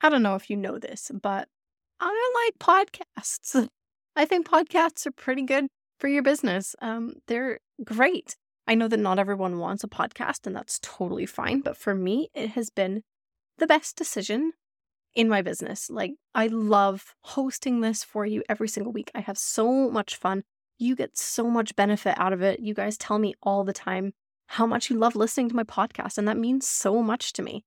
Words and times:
I 0.00 0.08
don't 0.08 0.22
know 0.22 0.34
if 0.34 0.50
you 0.50 0.56
know 0.56 0.78
this, 0.78 1.10
but 1.22 1.48
I 2.00 2.06
don't 2.06 2.68
like 2.68 2.88
podcasts. 3.18 3.68
I 4.16 4.24
think 4.24 4.48
podcasts 4.48 5.06
are 5.06 5.12
pretty 5.12 5.42
good 5.42 5.66
for 5.98 6.08
your 6.08 6.22
business. 6.22 6.74
Um, 6.80 7.14
they're 7.26 7.60
great. 7.84 8.36
I 8.66 8.74
know 8.74 8.88
that 8.88 8.98
not 8.98 9.18
everyone 9.18 9.58
wants 9.58 9.84
a 9.84 9.88
podcast, 9.88 10.46
and 10.46 10.54
that's 10.54 10.78
totally 10.82 11.26
fine. 11.26 11.60
But 11.60 11.76
for 11.76 11.94
me, 11.94 12.30
it 12.34 12.50
has 12.50 12.70
been 12.70 13.02
the 13.58 13.66
best 13.66 13.96
decision 13.96 14.52
in 15.14 15.28
my 15.28 15.42
business. 15.42 15.90
Like, 15.90 16.12
I 16.34 16.46
love 16.46 17.14
hosting 17.22 17.80
this 17.80 18.04
for 18.04 18.24
you 18.24 18.42
every 18.48 18.68
single 18.68 18.92
week. 18.92 19.10
I 19.14 19.20
have 19.20 19.38
so 19.38 19.90
much 19.90 20.16
fun. 20.16 20.42
You 20.78 20.96
get 20.96 21.18
so 21.18 21.50
much 21.50 21.76
benefit 21.76 22.14
out 22.18 22.32
of 22.32 22.42
it. 22.42 22.60
You 22.60 22.74
guys 22.74 22.96
tell 22.96 23.18
me 23.18 23.34
all 23.42 23.64
the 23.64 23.72
time 23.72 24.12
how 24.46 24.66
much 24.66 24.90
you 24.90 24.96
love 24.96 25.14
listening 25.14 25.48
to 25.48 25.56
my 25.56 25.64
podcast, 25.64 26.16
and 26.16 26.26
that 26.26 26.36
means 26.36 26.66
so 26.66 27.02
much 27.02 27.32
to 27.34 27.42
me. 27.42 27.64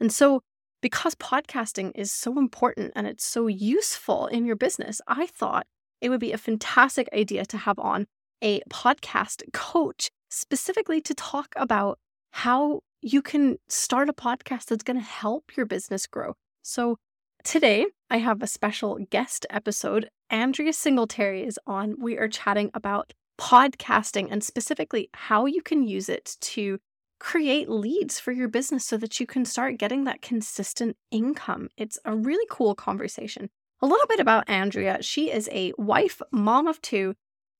And 0.00 0.12
so, 0.12 0.40
because 0.84 1.14
podcasting 1.14 1.92
is 1.94 2.12
so 2.12 2.38
important 2.38 2.92
and 2.94 3.06
it's 3.06 3.24
so 3.24 3.46
useful 3.46 4.26
in 4.26 4.44
your 4.44 4.54
business, 4.54 5.00
I 5.08 5.24
thought 5.24 5.66
it 6.02 6.10
would 6.10 6.20
be 6.20 6.32
a 6.32 6.36
fantastic 6.36 7.08
idea 7.14 7.46
to 7.46 7.56
have 7.56 7.78
on 7.78 8.06
a 8.42 8.60
podcast 8.68 9.50
coach 9.54 10.10
specifically 10.28 11.00
to 11.00 11.14
talk 11.14 11.54
about 11.56 11.98
how 12.32 12.80
you 13.00 13.22
can 13.22 13.56
start 13.66 14.10
a 14.10 14.12
podcast 14.12 14.66
that's 14.66 14.82
going 14.82 14.98
to 14.98 15.02
help 15.02 15.56
your 15.56 15.64
business 15.64 16.06
grow. 16.06 16.34
So, 16.60 16.98
today 17.44 17.86
I 18.10 18.18
have 18.18 18.42
a 18.42 18.46
special 18.46 18.98
guest 19.08 19.46
episode. 19.48 20.10
Andria 20.30 20.74
Singletary 20.74 21.44
is 21.44 21.58
on. 21.66 21.94
We 21.98 22.18
are 22.18 22.28
chatting 22.28 22.70
about 22.74 23.14
podcasting 23.40 24.28
and 24.30 24.44
specifically 24.44 25.08
how 25.14 25.46
you 25.46 25.62
can 25.62 25.82
use 25.82 26.10
it 26.10 26.36
to 26.42 26.78
create 27.24 27.70
leads 27.70 28.20
for 28.20 28.32
your 28.32 28.48
business 28.48 28.84
so 28.84 28.98
that 28.98 29.18
you 29.18 29.26
can 29.26 29.46
start 29.46 29.78
getting 29.78 30.04
that 30.04 30.20
consistent 30.20 30.94
income. 31.10 31.70
It's 31.74 31.98
a 32.04 32.14
really 32.14 32.46
cool 32.50 32.74
conversation. 32.74 33.48
A 33.80 33.86
little 33.86 34.06
bit 34.06 34.20
about 34.20 34.46
Andria. 34.46 34.98
She 35.00 35.32
is 35.32 35.48
a 35.50 35.72
wife, 35.78 36.20
mom 36.30 36.66
of 36.66 36.82
two, 36.82 37.14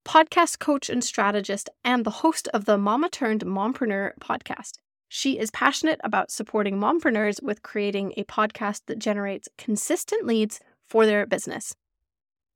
podcast 0.06 0.58
coach 0.58 0.90
and 0.90 1.02
strategist, 1.02 1.70
and 1.82 2.04
the 2.04 2.10
host 2.10 2.46
of 2.52 2.66
the 2.66 2.76
Mama 2.76 3.08
Turned 3.08 3.42
Mompreneur 3.46 4.10
podcast. 4.20 4.72
She 5.08 5.38
is 5.38 5.50
passionate 5.50 6.00
about 6.04 6.30
supporting 6.30 6.78
mompreneurs 6.78 7.42
with 7.42 7.62
creating 7.62 8.12
a 8.18 8.24
podcast 8.24 8.82
that 8.86 8.98
generates 8.98 9.48
consistent 9.56 10.26
leads 10.26 10.60
for 10.86 11.06
their 11.06 11.24
business. 11.24 11.74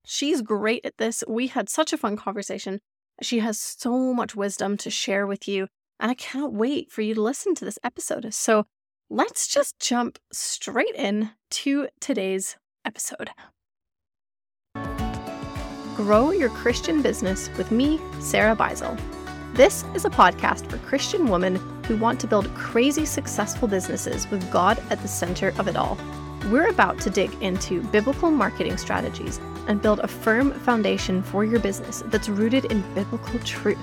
She's 0.05 0.42
great 0.42 0.84
at 0.84 0.98
this. 0.98 1.25
We 1.27 1.47
had 1.47 1.70
such 1.70 1.95
a 1.95 1.98
fun 1.98 2.19
conversation. 2.19 2.81
She 3.23 3.39
has 3.39 3.59
so 3.59 4.12
much 4.12 4.36
wisdom 4.36 4.77
to 4.77 4.91
share 4.91 5.27
with 5.27 5.48
you, 5.48 5.69
and 6.01 6.11
I 6.11 6.15
can't 6.15 6.53
wait 6.53 6.91
for 6.91 7.03
you 7.03 7.15
to 7.15 7.23
listen 7.23 7.55
to 7.57 7.65
this 7.65 7.79
episode. 7.83 8.33
So 8.33 8.67
let's 9.11 9.49
just 9.49 9.79
jump 9.81 10.19
straight 10.33 10.95
in 10.95 11.31
to 11.51 11.89
today's 12.01 12.57
episode. 12.85 13.31
Grow 15.97 16.31
Your 16.31 16.51
Christian 16.51 17.03
Business 17.03 17.51
with 17.59 17.73
me, 17.73 17.99
Sarah 18.21 18.55
Beisel. 18.55 18.99
This 19.55 19.85
is 19.95 20.05
a 20.05 20.11
podcast 20.11 20.71
for 20.71 20.79
Christian 20.79 21.27
women 21.27 21.57
who 21.87 21.97
want 21.97 22.21
to 22.21 22.29
build 22.29 22.55
crazy 22.55 23.05
successful 23.05 23.67
businesses 23.67 24.31
with 24.31 24.49
God 24.53 24.81
at 24.91 25.03
the 25.03 25.09
center 25.09 25.49
of 25.59 25.67
it 25.67 25.75
all. 25.75 25.99
We're 26.51 26.69
about 26.69 27.01
to 27.01 27.11
dig 27.11 27.33
into 27.43 27.83
biblical 27.89 28.31
marketing 28.31 28.77
strategies 28.77 29.41
and 29.67 29.83
build 29.83 29.99
a 30.01 30.07
firm 30.07 30.53
foundation 30.61 31.23
for 31.23 31.45
your 31.45 31.59
business 31.59 32.05
that's 32.07 32.29
rooted 32.29 32.67
in 32.67 32.83
biblical 32.95 33.41
truth. 33.41 33.79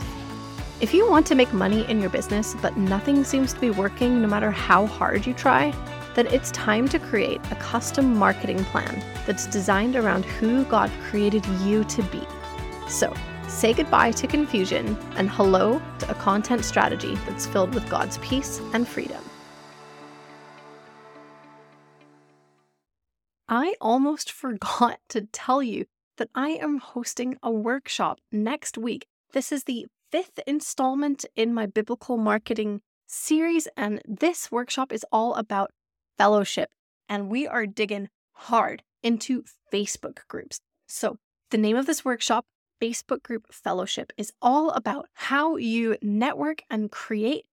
If 0.81 0.94
you 0.94 1.09
want 1.09 1.26
to 1.28 1.36
make 1.36 1.54
money 1.54 1.90
in 1.90 2.02
your 2.02 2.09
business, 2.09 2.54
but 2.62 2.76
nothing 2.76 3.23
seems 3.23 3.54
to 3.54 3.59
be 3.62 3.70
working 3.70 4.22
no 4.22 4.28
matter 4.28 4.52
how 4.52 4.86
hard 4.86 5.26
you 5.26 5.34
try, 5.34 5.73
then 6.16 6.28
it's 6.28 6.52
time 6.52 6.90
to 6.90 7.00
create 7.00 7.40
a 7.50 7.56
custom 7.56 8.18
marketing 8.18 8.62
plan 8.66 9.02
that's 9.26 9.48
designed 9.48 9.96
around 9.96 10.26
who 10.26 10.66
God 10.66 10.92
created 11.09 11.46
you 11.64 11.86
to 11.86 12.03
be. 12.03 12.22
So, 12.90 13.14
say 13.48 13.72
goodbye 13.72 14.12
to 14.12 14.28
confusion 14.28 14.98
and 15.16 15.30
hello 15.30 15.81
to 16.00 16.12
a 16.12 16.16
content 16.16 16.66
strategy 16.66 17.16
that's 17.25 17.46
filled 17.46 17.74
with 17.74 17.90
God's 17.90 18.18
peace 18.18 18.59
and 18.74 18.86
freedom. 18.86 19.24
I 23.47 23.75
almost 23.80 24.30
forgot 24.44 25.00
to 25.07 25.22
tell 25.31 25.63
you 25.63 25.86
that 26.18 26.30
I 26.36 26.50
am 26.50 26.80
hosting 26.80 27.38
a 27.42 27.50
workshop 27.50 28.19
next 28.30 28.78
week. 28.78 29.07
This 29.31 29.53
is 29.53 29.63
the 29.63 29.86
fifth 30.16 30.40
installment 30.48 31.26
in 31.36 31.53
my 31.53 31.66
biblical 31.66 32.16
marketing 32.16 32.80
series, 33.06 33.68
and 33.76 34.02
this 34.08 34.50
workshop 34.50 34.94
is 34.94 35.06
all 35.12 35.34
about 35.34 35.72
fellowship, 36.18 36.70
and 37.09 37.28
we 37.28 37.46
are 37.46 37.66
digging 37.66 38.08
hard 38.31 38.81
into 39.04 39.44
Facebook 39.74 40.20
groups. 40.30 40.62
So, 40.88 41.18
the 41.52 41.58
name 41.58 41.75
of 41.75 41.86
this 41.86 42.06
workshop, 42.06 42.46
Facebook 42.81 43.24
Group 43.24 43.52
Fellowship, 43.52 44.14
is 44.16 44.31
all 44.42 44.70
about 44.70 45.09
how 45.16 45.58
you 45.58 45.98
network 46.02 46.62
and 46.70 46.90
create 46.90 47.48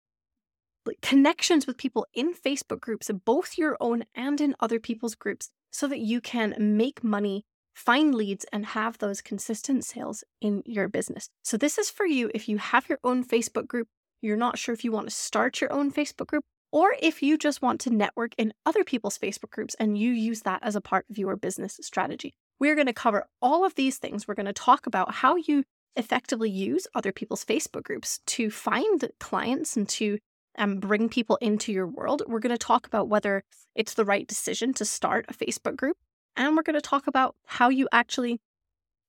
connections 1.01 1.67
with 1.67 1.77
people 1.77 2.07
in 2.15 2.33
Facebook 2.33 2.81
groups, 2.81 3.11
both 3.25 3.59
your 3.59 3.77
own 3.81 4.05
and 4.15 4.41
in 4.41 4.55
other 4.61 4.79
people's 4.79 5.17
groups, 5.17 5.51
so 5.73 5.89
that 5.89 5.99
you 5.99 6.21
can 6.21 6.55
make 6.59 7.03
money, 7.03 7.45
find 7.75 8.15
leads, 8.15 8.45
and 8.53 8.67
have 8.67 8.99
those 8.99 9.21
consistent 9.21 9.85
sales 9.85 10.25
in 10.41 10.63
your 10.67 10.89
business. 10.89 11.29
So, 11.43 11.57
this 11.57 11.79
is 11.79 11.91
for 11.91 12.07
you 12.07 12.31
if 12.35 12.49
you 12.49 12.59
have 12.59 12.89
your 12.89 12.99
own 13.05 13.25
Facebook 13.25 13.67
group, 13.67 13.89
you're 14.21 14.37
not 14.37 14.59
sure 14.59 14.73
if 14.73 14.85
you 14.85 14.93
want 14.93 15.09
to 15.09 15.15
start 15.15 15.61
your 15.61 15.73
own 15.73 15.93
Facebook 15.93 16.27
group, 16.27 16.45
or 16.71 16.95
if 17.01 17.23
you 17.23 17.37
just 17.37 17.63
want 17.63 17.81
to 17.83 17.91
network 17.91 18.35
in 18.39 18.55
other 18.65 18.85
people's 18.85 19.19
Facebook 19.19 19.51
groups 19.51 19.77
and 19.79 19.99
you 19.99 20.11
use 20.11 20.43
that 20.43 20.61
as 20.63 20.75
a 20.75 20.81
part 20.81 21.05
of 21.11 21.19
your 21.19 21.37
business 21.37 21.79
strategy. 21.83 22.33
We're 22.59 22.75
going 22.75 22.87
to 22.87 22.93
cover 22.93 23.27
all 23.41 23.65
of 23.65 23.75
these 23.75 23.99
things. 23.99 24.27
We're 24.27 24.35
going 24.35 24.47
to 24.47 24.53
talk 24.53 24.87
about 24.87 25.15
how 25.15 25.37
you 25.37 25.65
effectively 25.97 26.51
use 26.51 26.87
other 26.95 27.13
people's 27.13 27.45
Facebook 27.45 27.83
groups 27.83 28.21
to 28.27 28.51
find 28.51 29.11
clients 29.21 29.77
and 29.77 29.89
to 29.91 30.19
um, 30.57 30.79
bring 30.79 31.09
people 31.09 31.37
into 31.41 31.73
your 31.73 31.87
world. 31.87 32.23
We're 32.27 32.39
going 32.39 32.55
to 32.55 32.59
talk 32.59 32.87
about 32.87 33.09
whether 33.09 33.43
it's 33.75 33.95
the 33.95 34.05
right 34.05 34.27
decision 34.27 34.73
to 34.75 34.85
start 34.85 35.27
a 35.29 35.35
Facebook 35.35 35.77
group. 35.77 35.97
And 36.37 36.57
we're 36.57 36.63
going 36.63 36.75
to 36.75 36.81
talk 36.81 37.07
about 37.07 37.37
how 37.47 37.69
you 37.69 37.89
actually 37.93 38.41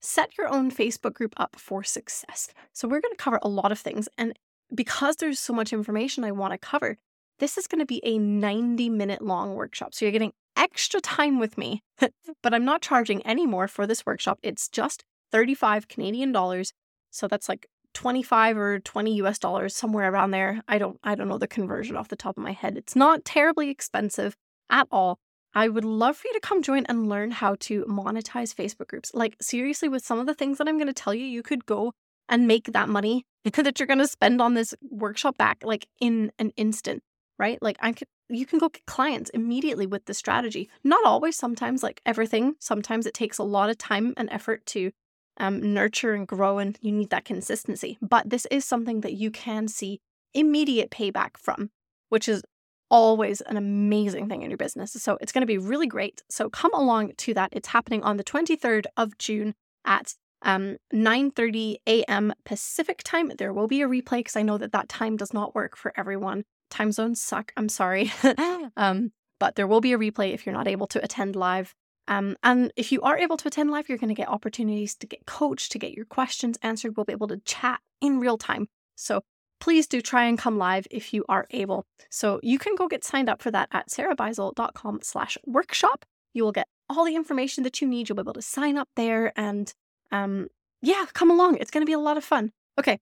set 0.02 0.38
your 0.38 0.48
own 0.48 0.70
Facebook 0.70 1.14
group 1.14 1.34
up 1.38 1.56
for 1.58 1.84
success. 1.84 2.50
So, 2.74 2.88
we're 2.88 3.02
going 3.02 3.14
to 3.16 3.24
cover 3.24 3.40
a 3.42 3.50
lot 3.50 3.72
of 3.72 3.80
things. 3.80 4.10
And 4.18 4.38
because 4.74 5.18
there's 5.18 5.40
so 5.40 5.54
much 5.54 5.74
information 5.74 6.24
I 6.24 6.32
want 6.32 6.54
to 6.54 6.58
cover, 6.58 6.98
this 7.40 7.58
is 7.58 7.68
going 7.68 7.80
to 7.80 7.86
be 7.86 8.02
a 8.04 8.18
90 8.18 8.90
minute 8.90 9.22
long 9.22 9.56
workshop. 9.56 9.94
So 9.94 10.06
you're 10.06 10.12
getting 10.12 10.34
extra 10.56 11.02
time 11.02 11.40
with 11.40 11.58
me, 11.58 11.82
but 12.00 12.54
I'm 12.54 12.66
not 12.66 12.82
charging 12.82 13.22
any 13.24 13.46
more 13.46 13.68
for 13.68 13.88
this 13.88 14.06
workshop. 14.06 14.40
It's 14.44 14.70
just 14.70 15.04
35 15.32 15.88
Canadian 15.88 16.32
dollars. 16.32 16.74
So 17.12 17.28
that's 17.28 17.50
like 17.50 17.68
25 17.94 18.58
or 18.58 18.80
20 18.80 19.16
US 19.16 19.40
dollars 19.40 19.76
somewhere 19.76 20.12
around 20.12 20.32
there. 20.32 20.64
I 20.68 20.78
don't 20.78 21.00
I 21.04 21.16
don't 21.16 21.28
know 21.28 21.38
the 21.38 21.48
conversion 21.48 21.96
off 21.96 22.08
the 22.08 22.16
top 22.16 22.38
of 22.38 22.44
my 22.44 22.54
head. 22.54 22.78
It's 22.78 22.96
not 22.96 23.26
terribly 23.26 23.70
expensive 23.70 24.36
at 24.70 24.88
all. 24.92 25.20
I 25.54 25.70
would 25.70 25.86
love 25.86 26.18
for 26.18 26.28
you 26.28 26.34
to 26.34 26.40
come 26.40 26.62
join 26.62 26.86
and 26.88 27.08
learn 27.08 27.32
how 27.32 27.56
to 27.62 27.86
monetize 27.86 28.56
Facebook 28.56 28.88
groups. 28.88 29.12
Like 29.14 29.36
seriously 29.42 29.90
with 29.90 30.06
some 30.06 30.20
of 30.20 30.26
the 30.26 30.34
things 30.34 30.58
that 30.58 30.68
I'm 30.68 30.78
going 30.78 30.88
to 30.88 30.94
tell 30.94 31.14
you, 31.14 31.26
you 31.26 31.44
could 31.44 31.66
go 31.66 31.94
and 32.30 32.48
make 32.48 32.72
that 32.74 32.90
money 32.90 33.26
that 33.44 33.80
you're 33.80 33.88
going 33.88 34.00
to 34.00 34.08
spend 34.08 34.42
on 34.42 34.54
this 34.54 34.74
workshop 34.90 35.38
back 35.38 35.64
like 35.64 35.88
in 36.00 36.32
an 36.40 36.52
instant 36.58 37.04
right? 37.40 37.62
Like 37.62 37.78
I 37.82 37.92
could 37.92 38.08
you 38.30 38.46
can 38.46 38.58
go 38.58 38.70
get 38.70 38.86
clients 38.86 39.30
immediately 39.32 39.86
with 39.86 40.06
the 40.06 40.14
strategy. 40.14 40.70
Not 40.84 41.06
always, 41.06 41.36
sometimes 41.36 41.84
like 41.84 42.02
everything. 42.06 42.56
Sometimes 42.60 43.06
it 43.06 43.14
takes 43.14 43.38
a 43.38 43.44
lot 43.44 43.70
of 43.70 43.78
time 43.78 44.14
and 44.18 44.30
effort 44.32 44.66
to 44.68 44.92
um, 45.38 45.74
nurture 45.74 46.14
and 46.14 46.28
grow, 46.28 46.58
and 46.58 46.78
you 46.82 46.92
need 46.92 47.10
that 47.10 47.26
consistency. 47.26 47.98
But 48.02 48.30
this 48.30 48.48
is 48.50 48.66
something 48.66 49.02
that 49.02 49.14
you 49.14 49.30
can 49.30 49.68
see 49.68 50.00
immediate 50.34 50.90
payback 50.90 51.38
from, 51.38 51.70
which 52.10 52.30
is 52.30 52.44
always 52.90 53.42
an 53.42 53.58
amazing 53.58 54.30
thing 54.30 54.42
in 54.42 54.50
your 54.50 54.58
business. 54.58 54.94
So 54.94 55.18
it's 55.22 55.32
going 55.32 55.42
to 55.42 55.48
be 55.48 55.58
really 55.58 55.88
great. 55.88 56.22
So 56.30 56.50
come 56.50 56.74
along 56.74 57.14
to 57.18 57.34
that. 57.34 57.50
It's 57.52 57.70
happening 57.70 58.04
on 58.04 58.18
the 58.18 58.24
23rd 58.24 58.86
of 58.98 59.18
June 59.18 59.56
at 59.86 60.14
um, 60.44 60.78
9:30 60.94 61.78
a.m. 61.88 62.34
Pacific 62.46 63.02
time. 63.04 63.32
There 63.38 63.54
will 63.54 63.68
be 63.68 63.82
a 63.82 63.88
replay 63.88 64.20
because 64.20 64.36
I 64.36 64.42
know 64.42 64.58
that 64.58 64.74
that 64.74 64.90
time 64.90 65.16
does 65.16 65.34
not 65.34 65.56
work 65.56 65.78
for 65.78 65.94
everyone 65.96 66.44
time 66.70 66.92
zones 66.92 67.22
suck. 67.22 67.54
I'm 67.56 67.70
sorry. 67.70 68.12
um, 68.78 69.12
but 69.40 69.56
there 69.56 69.68
will 69.68 69.82
be 69.82 69.94
a 69.94 69.98
replay 69.98 70.34
if 70.34 70.46
you're 70.46 70.56
not 70.56 70.68
able 70.68 70.88
to 70.88 71.04
attend 71.04 71.36
live. 71.36 71.74
Um, 72.08 72.36
and 72.44 72.72
if 72.76 72.92
you 72.92 73.02
are 73.02 73.18
able 73.18 73.38
to 73.38 73.48
attend 73.48 73.72
live, 73.72 73.88
you're 73.88 73.98
going 73.98 74.10
to 74.10 74.16
get 74.16 74.28
opportunities 74.28 74.96
to 74.96 75.08
get 75.08 75.26
coached, 75.26 75.72
to 75.72 75.80
get 75.80 75.94
your 75.94 76.06
questions 76.06 76.58
answered. 76.62 76.96
We'll 76.98 77.06
be 77.06 77.14
able 77.14 77.30
to 77.30 77.42
chat 77.46 77.80
in 78.02 78.20
real 78.20 78.38
time. 78.38 78.68
So 78.96 79.22
please 79.64 79.88
do 79.88 80.02
try 80.02 80.26
and 80.26 80.38
come 80.38 80.58
live 80.58 80.86
if 80.92 81.14
you 81.14 81.24
are 81.30 81.48
able. 81.52 81.86
So 82.10 82.42
you 82.44 82.60
can 82.60 82.76
go 82.76 82.90
get 82.90 83.06
signed 83.06 83.30
up 83.30 83.42
for 83.42 83.50
that 83.52 83.70
at 83.72 83.88
sarahbeisel.com 83.88 85.00
slash 85.04 85.38
workshop. 85.46 86.04
You 86.34 86.44
will 86.44 86.52
get 86.52 86.68
all 86.90 87.06
the 87.06 87.16
information 87.16 87.64
that 87.64 87.80
you 87.80 87.88
need. 87.88 88.10
You'll 88.10 88.18
be 88.18 88.24
able 88.24 88.34
to 88.34 88.42
sign 88.42 88.78
up 88.78 88.90
there 88.98 89.32
and 89.38 89.74
um, 90.12 90.50
yeah, 90.82 91.06
come 91.14 91.32
along. 91.32 91.56
It's 91.62 91.72
going 91.72 91.82
to 91.82 91.90
be 91.90 91.94
a 91.94 92.00
lot 92.00 92.18
of 92.18 92.26
fun. 92.26 92.52
Okay. 92.78 93.00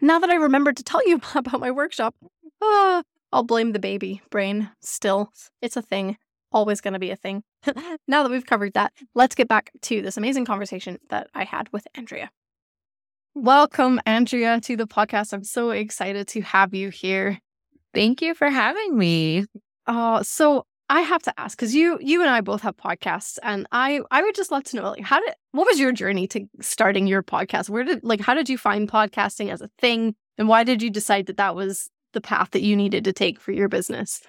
Now 0.00 0.18
that 0.18 0.30
I 0.30 0.36
remembered 0.36 0.78
to 0.78 0.82
tell 0.82 1.06
you 1.06 1.20
about 1.34 1.60
my 1.60 1.70
workshop, 1.70 2.14
ah, 2.62 3.02
I'll 3.30 3.42
blame 3.42 3.72
the 3.72 3.78
baby 3.78 4.22
brain 4.30 4.70
still. 4.80 5.30
It's 5.60 5.76
a 5.76 5.82
thing 5.82 6.16
always 6.52 6.80
going 6.80 6.94
to 6.94 6.98
be 6.98 7.10
a 7.10 7.16
thing. 7.16 7.42
now 8.08 8.22
that 8.22 8.30
we've 8.30 8.46
covered 8.46 8.72
that, 8.72 8.94
let's 9.14 9.34
get 9.34 9.46
back 9.46 9.72
to 9.82 10.00
this 10.00 10.16
amazing 10.16 10.46
conversation 10.46 10.98
that 11.10 11.28
I 11.34 11.44
had 11.44 11.70
with 11.70 11.86
Andria. 11.94 12.28
Welcome, 13.38 14.00
Andria, 14.06 14.62
to 14.62 14.78
the 14.78 14.86
podcast. 14.86 15.34
I'm 15.34 15.44
so 15.44 15.68
excited 15.68 16.26
to 16.28 16.40
have 16.40 16.72
you 16.72 16.88
here. 16.88 17.38
Thank 17.92 18.22
you 18.22 18.34
for 18.34 18.48
having 18.48 18.96
me. 18.96 19.44
Uh, 19.86 20.22
so 20.22 20.64
I 20.88 21.02
have 21.02 21.22
to 21.24 21.38
ask 21.38 21.54
because 21.54 21.74
you 21.74 21.98
you 22.00 22.22
and 22.22 22.30
I 22.30 22.40
both 22.40 22.62
have 22.62 22.78
podcasts, 22.78 23.38
and 23.42 23.66
I 23.72 24.00
I 24.10 24.22
would 24.22 24.34
just 24.34 24.50
love 24.50 24.64
to 24.64 24.76
know 24.76 24.84
like 24.84 25.02
how 25.02 25.20
did 25.20 25.34
what 25.52 25.66
was 25.66 25.78
your 25.78 25.92
journey 25.92 26.26
to 26.28 26.46
starting 26.62 27.06
your 27.06 27.22
podcast? 27.22 27.68
Where 27.68 27.84
did 27.84 28.02
like 28.02 28.22
how 28.22 28.32
did 28.32 28.48
you 28.48 28.56
find 28.56 28.90
podcasting 28.90 29.52
as 29.52 29.60
a 29.60 29.68
thing, 29.78 30.14
and 30.38 30.48
why 30.48 30.64
did 30.64 30.80
you 30.80 30.88
decide 30.88 31.26
that 31.26 31.36
that 31.36 31.54
was 31.54 31.90
the 32.14 32.22
path 32.22 32.52
that 32.52 32.62
you 32.62 32.74
needed 32.74 33.04
to 33.04 33.12
take 33.12 33.38
for 33.38 33.52
your 33.52 33.68
business? 33.68 34.22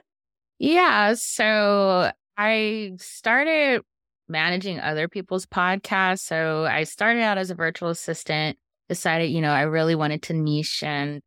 Yeah, 0.59 1.13
so 1.15 2.11
I 2.35 2.91
started 2.97 3.83
managing 4.27 4.81
other 4.81 5.07
people's 5.07 5.45
podcasts. 5.45 6.25
So 6.25 6.65
I 6.65 6.83
started 6.83 7.21
out 7.21 7.37
as 7.37 7.49
a 7.49 7.55
virtual 7.55 7.87
assistant 7.87 8.57
decided, 8.89 9.31
you 9.31 9.41
know, 9.41 9.51
I 9.51 9.63
really 9.63 9.95
wanted 9.95 10.23
to 10.23 10.33
niche 10.33 10.83
and 10.83 11.21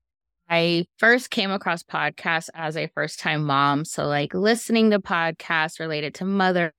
I 0.51 0.87
first 0.99 1.31
came 1.31 1.53
across 1.53 1.85
podcasts 1.85 2.49
as 2.55 2.77
a 2.77 2.89
first 2.89 3.21
time 3.21 3.45
mom. 3.45 3.85
So, 3.85 4.07
like 4.07 4.35
listening 4.35 4.91
to 4.91 4.99
podcasts 4.99 5.79
related 5.79 6.15
to 6.17 6.25
motherhood 6.25 6.73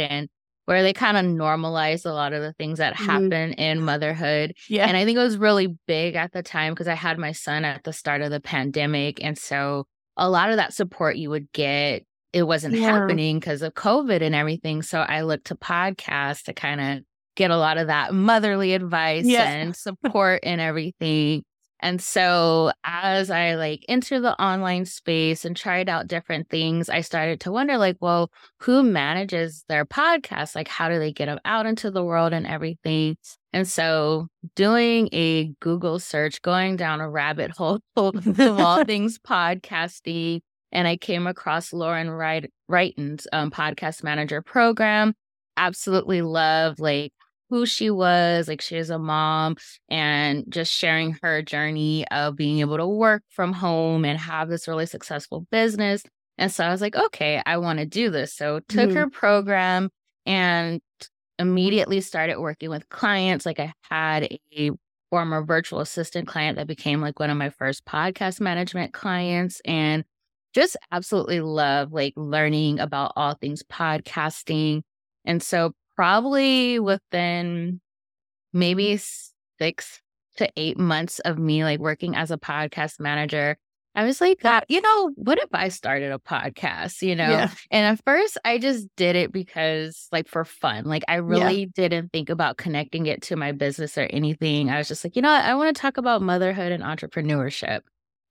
and 0.00 0.28
where 0.66 0.82
they 0.82 0.92
kind 0.92 1.16
of 1.16 1.24
normalize 1.24 2.04
a 2.04 2.12
lot 2.12 2.34
of 2.34 2.42
the 2.42 2.52
things 2.52 2.78
that 2.78 2.94
mm-hmm. 2.94 3.06
happen 3.06 3.52
in 3.54 3.80
motherhood. 3.80 4.52
Yeah. 4.68 4.86
And 4.86 4.96
I 4.96 5.04
think 5.04 5.16
it 5.16 5.22
was 5.22 5.38
really 5.38 5.68
big 5.86 6.14
at 6.14 6.32
the 6.32 6.42
time 6.42 6.74
because 6.74 6.88
I 6.88 6.94
had 6.94 7.18
my 7.18 7.32
son 7.32 7.64
at 7.64 7.84
the 7.84 7.92
start 7.92 8.20
of 8.20 8.30
the 8.30 8.40
pandemic. 8.40 9.24
And 9.24 9.38
so, 9.38 9.86
a 10.18 10.28
lot 10.28 10.50
of 10.50 10.56
that 10.56 10.74
support 10.74 11.16
you 11.16 11.30
would 11.30 11.50
get, 11.52 12.04
it 12.34 12.42
wasn't 12.42 12.74
yeah. 12.74 12.92
happening 12.92 13.38
because 13.40 13.62
of 13.62 13.72
COVID 13.72 14.20
and 14.20 14.34
everything. 14.34 14.82
So, 14.82 15.00
I 15.00 15.22
looked 15.22 15.46
to 15.46 15.54
podcasts 15.54 16.42
to 16.44 16.52
kind 16.52 16.80
of 16.82 17.04
get 17.36 17.50
a 17.50 17.56
lot 17.56 17.78
of 17.78 17.86
that 17.86 18.12
motherly 18.12 18.74
advice 18.74 19.24
yeah. 19.26 19.48
and 19.48 19.76
support 19.76 20.40
and 20.42 20.60
everything. 20.60 21.44
And 21.80 22.00
so 22.00 22.72
as 22.84 23.30
I 23.30 23.54
like 23.54 23.84
enter 23.88 24.18
the 24.18 24.40
online 24.42 24.86
space 24.86 25.44
and 25.44 25.54
tried 25.54 25.88
out 25.88 26.06
different 26.06 26.48
things, 26.48 26.88
I 26.88 27.02
started 27.02 27.40
to 27.40 27.52
wonder 27.52 27.76
like, 27.76 27.96
well, 28.00 28.30
who 28.60 28.82
manages 28.82 29.64
their 29.68 29.84
podcast? 29.84 30.54
Like 30.56 30.68
how 30.68 30.88
do 30.88 30.98
they 30.98 31.12
get 31.12 31.26
them 31.26 31.38
out 31.44 31.66
into 31.66 31.90
the 31.90 32.02
world 32.02 32.32
and 32.32 32.46
everything? 32.46 33.16
And 33.52 33.68
so 33.68 34.28
doing 34.54 35.08
a 35.12 35.52
Google 35.60 35.98
search, 35.98 36.40
going 36.42 36.76
down 36.76 37.00
a 37.00 37.10
rabbit 37.10 37.50
hole 37.50 37.80
of 37.96 38.40
all 38.40 38.84
things 38.84 39.18
podcasting, 39.18 40.40
and 40.72 40.88
I 40.88 40.96
came 40.96 41.26
across 41.26 41.72
Lauren 41.72 42.10
Wright- 42.10 42.50
Wrighton's 42.68 43.26
um, 43.32 43.50
podcast 43.50 44.02
manager 44.02 44.42
program. 44.42 45.14
Absolutely 45.56 46.20
love 46.22 46.78
like 46.78 47.12
who 47.50 47.66
she 47.66 47.90
was. 47.90 48.48
Like 48.48 48.60
she 48.60 48.76
is 48.76 48.90
a 48.90 48.98
mom 48.98 49.56
and 49.88 50.44
just 50.48 50.72
sharing 50.72 51.18
her 51.22 51.42
journey 51.42 52.06
of 52.08 52.36
being 52.36 52.60
able 52.60 52.76
to 52.76 52.86
work 52.86 53.22
from 53.30 53.52
home 53.52 54.04
and 54.04 54.18
have 54.18 54.48
this 54.48 54.68
really 54.68 54.86
successful 54.86 55.46
business. 55.50 56.02
And 56.38 56.52
so 56.52 56.64
I 56.64 56.70
was 56.70 56.80
like, 56.80 56.96
okay, 56.96 57.42
I 57.46 57.58
want 57.58 57.78
to 57.78 57.86
do 57.86 58.10
this. 58.10 58.34
So 58.34 58.60
took 58.68 58.90
mm-hmm. 58.90 58.96
her 58.96 59.10
program 59.10 59.90
and 60.26 60.80
immediately 61.38 62.00
started 62.00 62.38
working 62.38 62.70
with 62.70 62.88
clients. 62.88 63.46
Like 63.46 63.60
I 63.60 63.72
had 63.82 64.38
a 64.56 64.70
former 65.10 65.44
virtual 65.44 65.80
assistant 65.80 66.26
client 66.26 66.56
that 66.56 66.66
became 66.66 67.00
like 67.00 67.18
one 67.20 67.30
of 67.30 67.36
my 67.36 67.50
first 67.50 67.84
podcast 67.84 68.40
management 68.40 68.92
clients 68.92 69.60
and 69.64 70.04
just 70.54 70.76
absolutely 70.90 71.40
love 71.40 71.92
like 71.92 72.14
learning 72.16 72.80
about 72.80 73.12
all 73.16 73.34
things 73.34 73.62
podcasting. 73.62 74.82
And 75.24 75.42
so 75.42 75.72
probably 75.96 76.78
within 76.78 77.80
maybe 78.52 79.00
six 79.58 80.00
to 80.36 80.50
eight 80.56 80.78
months 80.78 81.18
of 81.20 81.38
me 81.38 81.64
like 81.64 81.80
working 81.80 82.14
as 82.14 82.30
a 82.30 82.38
podcast 82.38 83.00
manager, 83.00 83.56
I 83.94 84.04
was 84.04 84.20
like, 84.20 84.40
God, 84.40 84.66
you 84.68 84.82
know, 84.82 85.10
what 85.14 85.38
if 85.38 85.48
I 85.54 85.70
started 85.70 86.12
a 86.12 86.18
podcast, 86.18 87.00
you 87.00 87.16
know? 87.16 87.30
Yeah. 87.30 87.50
And 87.70 87.86
at 87.86 88.04
first 88.04 88.36
I 88.44 88.58
just 88.58 88.88
did 88.96 89.16
it 89.16 89.32
because 89.32 90.06
like 90.12 90.28
for 90.28 90.44
fun. 90.44 90.84
Like 90.84 91.02
I 91.08 91.16
really 91.16 91.60
yeah. 91.60 91.66
didn't 91.74 92.12
think 92.12 92.28
about 92.28 92.58
connecting 92.58 93.06
it 93.06 93.22
to 93.22 93.36
my 93.36 93.52
business 93.52 93.96
or 93.96 94.02
anything. 94.02 94.68
I 94.68 94.76
was 94.76 94.88
just 94.88 95.02
like, 95.02 95.16
you 95.16 95.22
know, 95.22 95.32
what? 95.32 95.44
I 95.44 95.54
want 95.54 95.74
to 95.74 95.80
talk 95.80 95.96
about 95.96 96.20
motherhood 96.20 96.72
and 96.72 96.84
entrepreneurship. 96.84 97.80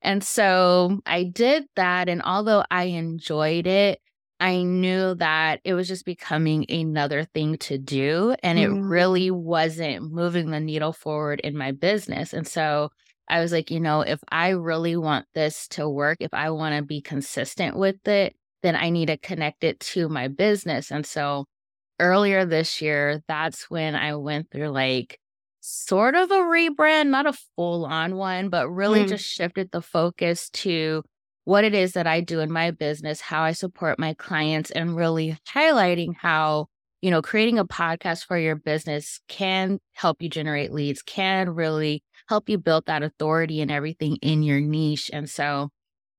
And 0.04 0.24
so 0.24 1.00
I 1.08 1.24
did 1.24 1.66
that. 1.76 2.10
And 2.10 2.22
although 2.22 2.64
I 2.70 2.84
enjoyed 2.84 3.66
it, 3.66 4.00
I 4.46 4.62
knew 4.62 5.16
that 5.16 5.60
it 5.64 5.74
was 5.74 5.88
just 5.88 6.06
becoming 6.06 6.70
another 6.70 7.24
thing 7.24 7.58
to 7.58 7.80
do. 7.80 8.36
And 8.44 8.60
it 8.60 8.70
mm. 8.70 8.88
really 8.88 9.32
wasn't 9.32 10.12
moving 10.12 10.52
the 10.52 10.60
needle 10.60 10.94
forward 10.94 11.40
in 11.40 11.58
my 11.58 11.72
business. 11.72 12.32
And 12.32 12.48
so 12.48 12.92
I 13.28 13.40
was 13.40 13.52
like, 13.52 13.72
you 13.72 13.80
know, 13.80 14.02
if 14.02 14.20
I 14.30 14.50
really 14.50 14.98
want 14.98 15.26
this 15.34 15.68
to 15.70 15.90
work, 15.90 16.18
if 16.20 16.32
I 16.32 16.52
want 16.52 16.76
to 16.76 16.84
be 16.84 17.02
consistent 17.02 17.76
with 17.76 18.08
it, 18.08 18.36
then 18.62 18.76
I 18.76 18.92
need 18.92 19.08
to 19.08 19.18
connect 19.18 19.64
it 19.64 19.80
to 19.80 20.10
my 20.10 20.28
business. 20.28 20.92
And 20.92 21.08
so 21.08 21.46
earlier 22.00 22.46
this 22.46 22.84
year, 22.84 23.24
that's 23.28 23.68
when 23.72 23.96
I 23.96 24.14
went 24.14 24.52
through 24.52 24.70
like 24.70 25.18
sort 25.62 26.14
of 26.14 26.30
a 26.30 26.36
rebrand, 26.36 27.08
not 27.08 27.26
a 27.26 27.34
full 27.56 27.88
on 27.88 28.16
one, 28.16 28.50
but 28.50 28.70
really 28.70 29.06
mm. 29.06 29.08
just 29.08 29.26
shifted 29.26 29.72
the 29.72 29.82
focus 29.82 30.52
to 30.52 31.02
what 31.46 31.64
it 31.64 31.74
is 31.74 31.94
that 31.94 32.08
I 32.08 32.22
do 32.22 32.40
in 32.42 32.52
my 32.52 32.72
business, 32.72 33.22
how 33.22 33.44
I 33.44 33.54
support 33.54 33.98
my 33.98 34.14
clients, 34.16 34.72
and 34.72 34.96
really 34.96 35.38
highlighting 35.48 36.16
how, 36.18 36.68
you 37.02 37.12
know, 37.12 37.22
creating 37.22 37.60
a 37.60 37.66
podcast 37.66 38.26
for 38.26 38.38
your 38.38 38.56
business 38.56 39.22
can 39.28 39.80
help 39.94 40.22
you 40.22 40.30
generate 40.30 40.74
leads, 40.74 41.02
can 41.02 41.52
really 41.52 42.04
help 42.28 42.50
you 42.50 42.58
build 42.58 42.88
that 42.88 43.04
authority 43.04 43.62
and 43.62 43.72
everything 43.72 44.18
in 44.18 44.44
your 44.44 44.60
niche. 44.60 45.12
And 45.14 45.30
so, 45.30 45.70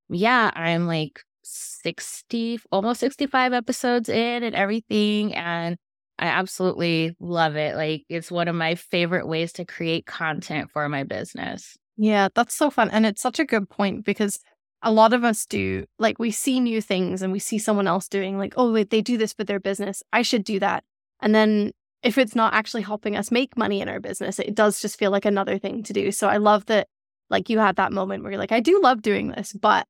yeah, 0.08 0.52
I'm 0.54 0.86
like 0.86 1.20
60, 1.42 2.60
almost 2.70 3.00
65 3.00 3.52
episodes 3.52 4.08
in 4.08 4.44
and 4.44 4.54
everything. 4.54 5.34
And 5.34 5.76
I 6.18 6.26
absolutely 6.26 7.16
love 7.18 7.56
it. 7.56 7.74
Like, 7.74 8.04
it's 8.08 8.30
one 8.30 8.46
of 8.46 8.54
my 8.54 8.76
favorite 8.76 9.26
ways 9.26 9.52
to 9.54 9.64
create 9.64 10.06
content 10.06 10.70
for 10.72 10.88
my 10.88 11.02
business. 11.02 11.76
Yeah, 11.96 12.28
that's 12.34 12.54
so 12.54 12.70
fun. 12.70 12.90
And 12.90 13.04
it's 13.04 13.22
such 13.22 13.40
a 13.40 13.44
good 13.44 13.68
point 13.68 14.04
because 14.04 14.38
a 14.86 14.92
lot 14.92 15.12
of 15.12 15.24
us 15.24 15.44
do 15.46 15.84
like 15.98 16.20
we 16.20 16.30
see 16.30 16.60
new 16.60 16.80
things 16.80 17.20
and 17.20 17.32
we 17.32 17.40
see 17.40 17.58
someone 17.58 17.88
else 17.88 18.08
doing 18.08 18.38
like 18.38 18.54
oh 18.56 18.72
wait 18.72 18.90
they 18.90 19.02
do 19.02 19.18
this 19.18 19.34
with 19.36 19.48
their 19.48 19.58
business. 19.58 20.02
I 20.12 20.22
should 20.22 20.44
do 20.44 20.60
that. 20.60 20.84
And 21.20 21.34
then 21.34 21.72
if 22.04 22.16
it's 22.18 22.36
not 22.36 22.54
actually 22.54 22.82
helping 22.82 23.16
us 23.16 23.32
make 23.32 23.56
money 23.56 23.80
in 23.80 23.88
our 23.88 23.98
business 23.98 24.38
it 24.38 24.54
does 24.54 24.80
just 24.80 24.96
feel 24.96 25.10
like 25.10 25.24
another 25.24 25.58
thing 25.58 25.82
to 25.82 25.92
do. 25.92 26.12
So 26.12 26.28
i 26.28 26.36
love 26.36 26.66
that 26.66 26.86
like 27.30 27.50
you 27.50 27.58
had 27.58 27.76
that 27.76 27.92
moment 27.92 28.22
where 28.22 28.30
you're 28.30 28.38
like 28.38 28.52
i 28.52 28.60
do 28.60 28.80
love 28.80 29.02
doing 29.02 29.28
this 29.28 29.52
but 29.52 29.86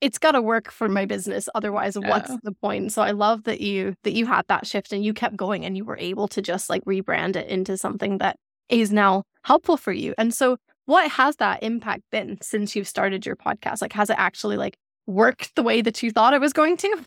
it's 0.00 0.18
got 0.18 0.32
to 0.32 0.40
work 0.40 0.70
for 0.70 0.88
my 0.88 1.04
business 1.04 1.48
otherwise 1.54 1.98
yeah. 2.00 2.08
what's 2.08 2.34
the 2.42 2.52
point? 2.52 2.92
So 2.92 3.02
i 3.02 3.10
love 3.10 3.44
that 3.44 3.60
you 3.60 3.96
that 4.04 4.14
you 4.14 4.24
had 4.24 4.46
that 4.48 4.66
shift 4.66 4.94
and 4.94 5.04
you 5.04 5.12
kept 5.12 5.36
going 5.36 5.66
and 5.66 5.76
you 5.76 5.84
were 5.84 5.98
able 5.98 6.26
to 6.28 6.40
just 6.40 6.70
like 6.70 6.82
rebrand 6.86 7.36
it 7.36 7.48
into 7.48 7.76
something 7.76 8.16
that 8.18 8.36
is 8.70 8.92
now 8.92 9.24
helpful 9.42 9.76
for 9.76 9.92
you. 9.92 10.14
And 10.16 10.32
so 10.32 10.56
what 10.88 11.10
has 11.10 11.36
that 11.36 11.62
impact 11.62 12.00
been 12.10 12.38
since 12.40 12.74
you've 12.74 12.88
started 12.88 13.26
your 13.26 13.36
podcast? 13.36 13.82
Like, 13.82 13.92
has 13.92 14.08
it 14.08 14.16
actually 14.18 14.56
like 14.56 14.78
worked 15.06 15.54
the 15.54 15.62
way 15.62 15.82
that 15.82 16.02
you 16.02 16.10
thought 16.10 16.32
it 16.32 16.40
was 16.40 16.54
going 16.54 16.78
to? 16.78 17.04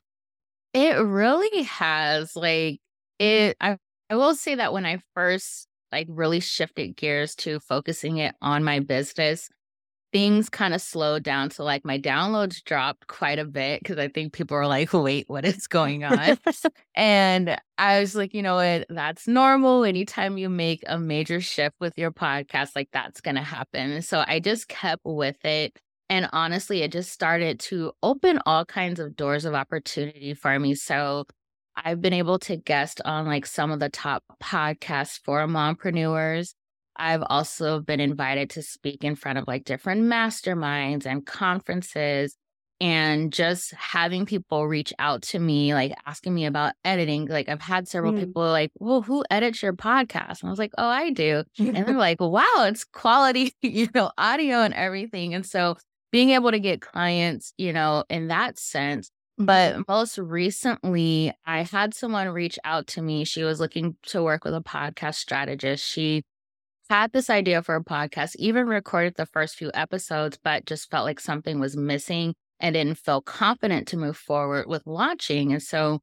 It 0.75 0.99
really 0.99 1.63
has. 1.63 2.35
Like 2.35 2.79
it, 3.17 3.57
I, 3.59 3.77
I 4.07 4.17
will 4.17 4.35
say 4.35 4.53
that 4.53 4.71
when 4.71 4.85
I 4.85 5.01
first 5.15 5.65
like 5.91 6.05
really 6.11 6.39
shifted 6.41 6.95
gears 6.95 7.33
to 7.37 7.59
focusing 7.59 8.17
it 8.17 8.35
on 8.39 8.63
my 8.63 8.81
business, 8.81 9.49
things 10.11 10.49
kind 10.49 10.73
of 10.73 10.81
slowed 10.81 11.23
down. 11.23 11.51
So 11.51 11.63
like 11.63 11.85
my 11.85 11.97
downloads 11.97 12.63
dropped 12.63 13.07
quite 13.07 13.39
a 13.39 13.45
bit 13.45 13.81
because 13.81 13.97
I 13.97 14.07
think 14.07 14.33
people 14.33 14.57
were 14.57 14.67
like, 14.67 14.93
wait, 14.93 15.25
what 15.27 15.45
is 15.45 15.67
going 15.67 16.03
on? 16.03 16.37
and 16.95 17.57
I 17.77 17.99
was 17.99 18.15
like, 18.15 18.33
you 18.33 18.41
know 18.41 18.55
what? 18.55 18.87
That's 18.89 19.27
normal. 19.27 19.83
Anytime 19.83 20.37
you 20.37 20.49
make 20.49 20.83
a 20.87 20.99
major 20.99 21.39
shift 21.39 21.75
with 21.79 21.93
your 21.97 22.11
podcast, 22.11 22.75
like 22.75 22.89
that's 22.91 23.21
going 23.21 23.35
to 23.35 23.41
happen. 23.41 24.01
So 24.01 24.23
I 24.27 24.39
just 24.39 24.67
kept 24.67 25.01
with 25.05 25.43
it. 25.45 25.77
And 26.09 26.27
honestly, 26.33 26.81
it 26.81 26.91
just 26.91 27.11
started 27.11 27.59
to 27.61 27.93
open 28.03 28.39
all 28.45 28.65
kinds 28.65 28.99
of 28.99 29.15
doors 29.15 29.45
of 29.45 29.53
opportunity 29.53 30.33
for 30.33 30.59
me. 30.59 30.75
So 30.75 31.25
I've 31.75 32.01
been 32.01 32.13
able 32.13 32.37
to 32.39 32.57
guest 32.57 32.99
on 33.05 33.25
like 33.25 33.45
some 33.45 33.71
of 33.71 33.79
the 33.79 33.89
top 33.89 34.23
podcasts 34.43 35.19
for 35.23 35.47
mompreneurs. 35.47 36.53
I've 36.95 37.23
also 37.25 37.79
been 37.79 37.99
invited 37.99 38.49
to 38.51 38.61
speak 38.61 39.03
in 39.03 39.15
front 39.15 39.39
of 39.39 39.47
like 39.47 39.63
different 39.63 40.03
masterminds 40.03 41.05
and 41.05 41.25
conferences 41.25 42.35
and 42.79 43.31
just 43.31 43.73
having 43.75 44.25
people 44.25 44.67
reach 44.67 44.91
out 44.97 45.21
to 45.21 45.39
me, 45.39 45.73
like 45.75 45.93
asking 46.07 46.33
me 46.33 46.45
about 46.45 46.73
editing. 46.83 47.27
Like 47.27 47.47
I've 47.47 47.61
had 47.61 47.87
several 47.87 48.11
mm. 48.11 48.19
people 48.19 48.41
like, 48.41 48.71
well, 48.79 49.03
who 49.03 49.23
edits 49.29 49.61
your 49.61 49.73
podcast? 49.73 50.41
And 50.41 50.47
I 50.47 50.49
was 50.49 50.57
like, 50.57 50.73
oh, 50.79 50.87
I 50.87 51.11
do. 51.11 51.43
and 51.59 51.75
they're 51.75 51.93
like, 51.97 52.19
wow, 52.19 52.43
it's 52.59 52.83
quality, 52.83 53.53
you 53.61 53.87
know, 53.93 54.11
audio 54.17 54.61
and 54.61 54.73
everything. 54.73 55.35
And 55.35 55.45
so 55.45 55.77
being 56.11 56.31
able 56.31 56.51
to 56.51 56.59
get 56.59 56.81
clients, 56.81 57.53
you 57.57 57.71
know, 57.71 58.03
in 58.09 58.29
that 58.29 58.57
sense 58.57 59.11
But 59.37 59.87
most 59.87 60.17
recently, 60.17 61.33
I 61.45 61.63
had 61.63 61.93
someone 61.93 62.29
reach 62.29 62.59
out 62.63 62.87
to 62.87 63.01
me. 63.01 63.23
She 63.25 63.43
was 63.43 63.59
looking 63.59 63.95
to 64.07 64.21
work 64.21 64.43
with 64.43 64.53
a 64.53 64.61
podcast 64.61 65.15
strategist. 65.15 65.87
She 65.87 66.23
had 66.91 67.13
this 67.13 67.29
idea 67.29 67.63
for 67.63 67.77
a 67.77 67.83
podcast, 67.83 68.35
even 68.35 68.67
recorded 68.67 69.13
the 69.15 69.25
first 69.25 69.55
few 69.55 69.71
episodes, 69.73 70.37
but 70.43 70.65
just 70.65 70.91
felt 70.91 71.05
like 71.05 71.21
something 71.21 71.57
was 71.57 71.77
missing 71.77 72.33
and 72.59 72.73
didn't 72.73 72.97
feel 72.97 73.21
confident 73.21 73.87
to 73.87 73.95
move 73.95 74.17
forward 74.17 74.67
with 74.67 74.85
launching. 74.85 75.53
And 75.53 75.63
so 75.63 76.01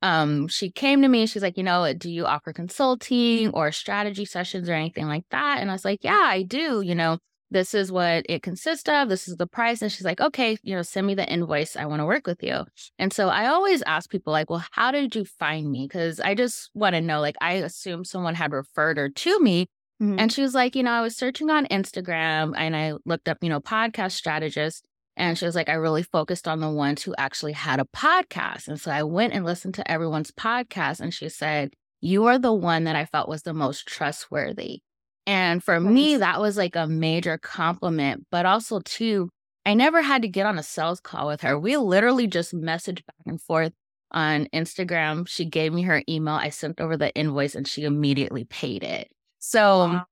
um, 0.00 0.46
she 0.46 0.70
came 0.70 1.02
to 1.02 1.08
me. 1.08 1.26
She's 1.26 1.42
like, 1.42 1.56
you 1.56 1.64
know, 1.64 1.92
do 1.92 2.08
you 2.08 2.24
offer 2.24 2.52
consulting 2.52 3.50
or 3.50 3.72
strategy 3.72 4.24
sessions 4.24 4.68
or 4.68 4.74
anything 4.74 5.08
like 5.08 5.24
that? 5.32 5.58
And 5.60 5.70
I 5.70 5.72
was 5.72 5.84
like, 5.84 6.04
yeah, 6.04 6.22
I 6.22 6.44
do. 6.44 6.82
You 6.82 6.94
know, 6.94 7.18
this 7.50 7.74
is 7.74 7.90
what 7.90 8.24
it 8.28 8.44
consists 8.44 8.88
of. 8.88 9.08
This 9.08 9.26
is 9.26 9.38
the 9.38 9.48
price. 9.48 9.82
And 9.82 9.90
she's 9.90 10.04
like, 10.04 10.20
okay, 10.20 10.56
you 10.62 10.76
know, 10.76 10.82
send 10.82 11.08
me 11.08 11.16
the 11.16 11.28
invoice. 11.28 11.74
I 11.74 11.86
want 11.86 11.98
to 11.98 12.06
work 12.06 12.28
with 12.28 12.44
you. 12.44 12.64
And 12.96 13.12
so 13.12 13.28
I 13.28 13.48
always 13.48 13.82
ask 13.82 14.08
people, 14.08 14.32
like, 14.32 14.50
well, 14.50 14.64
how 14.70 14.92
did 14.92 15.16
you 15.16 15.24
find 15.24 15.68
me? 15.68 15.88
Because 15.88 16.20
I 16.20 16.36
just 16.36 16.70
want 16.74 16.94
to 16.94 17.00
know, 17.00 17.20
like, 17.20 17.34
I 17.40 17.54
assume 17.54 18.04
someone 18.04 18.36
had 18.36 18.52
referred 18.52 18.98
her 18.98 19.08
to 19.08 19.40
me. 19.40 19.66
Mm-hmm. 20.00 20.18
And 20.18 20.32
she 20.32 20.42
was 20.42 20.54
like, 20.54 20.76
you 20.76 20.82
know, 20.82 20.92
I 20.92 21.00
was 21.00 21.16
searching 21.16 21.50
on 21.50 21.66
Instagram 21.66 22.54
and 22.56 22.76
I 22.76 22.94
looked 23.04 23.28
up, 23.28 23.38
you 23.42 23.48
know, 23.48 23.60
podcast 23.60 24.12
strategists. 24.12 24.82
And 25.16 25.36
she 25.36 25.44
was 25.44 25.56
like, 25.56 25.68
I 25.68 25.74
really 25.74 26.04
focused 26.04 26.46
on 26.46 26.60
the 26.60 26.70
ones 26.70 27.02
who 27.02 27.14
actually 27.18 27.52
had 27.52 27.80
a 27.80 27.84
podcast. 27.84 28.68
And 28.68 28.80
so 28.80 28.92
I 28.92 29.02
went 29.02 29.32
and 29.32 29.44
listened 29.44 29.74
to 29.74 29.90
everyone's 29.90 30.30
podcast. 30.30 31.00
And 31.00 31.12
she 31.12 31.28
said, 31.28 31.72
You 32.00 32.26
are 32.26 32.38
the 32.38 32.52
one 32.52 32.84
that 32.84 32.94
I 32.94 33.04
felt 33.04 33.28
was 33.28 33.42
the 33.42 33.52
most 33.52 33.88
trustworthy. 33.88 34.80
And 35.26 35.62
for 35.62 35.80
nice. 35.80 35.92
me, 35.92 36.16
that 36.18 36.40
was 36.40 36.56
like 36.56 36.76
a 36.76 36.86
major 36.86 37.36
compliment. 37.36 38.26
But 38.30 38.46
also, 38.46 38.80
too, 38.80 39.28
I 39.66 39.74
never 39.74 40.00
had 40.00 40.22
to 40.22 40.28
get 40.28 40.46
on 40.46 40.58
a 40.58 40.62
sales 40.62 41.00
call 41.00 41.26
with 41.26 41.42
her. 41.42 41.58
We 41.58 41.76
literally 41.76 42.28
just 42.28 42.54
messaged 42.54 43.04
back 43.04 43.26
and 43.26 43.42
forth 43.42 43.72
on 44.12 44.46
Instagram. 44.54 45.28
She 45.28 45.44
gave 45.44 45.72
me 45.72 45.82
her 45.82 46.02
email. 46.08 46.34
I 46.34 46.48
sent 46.50 46.80
over 46.80 46.96
the 46.96 47.14
invoice 47.14 47.54
and 47.54 47.66
she 47.66 47.84
immediately 47.84 48.44
paid 48.44 48.82
it. 48.84 49.10
So 49.48 49.78
wow. 49.78 50.06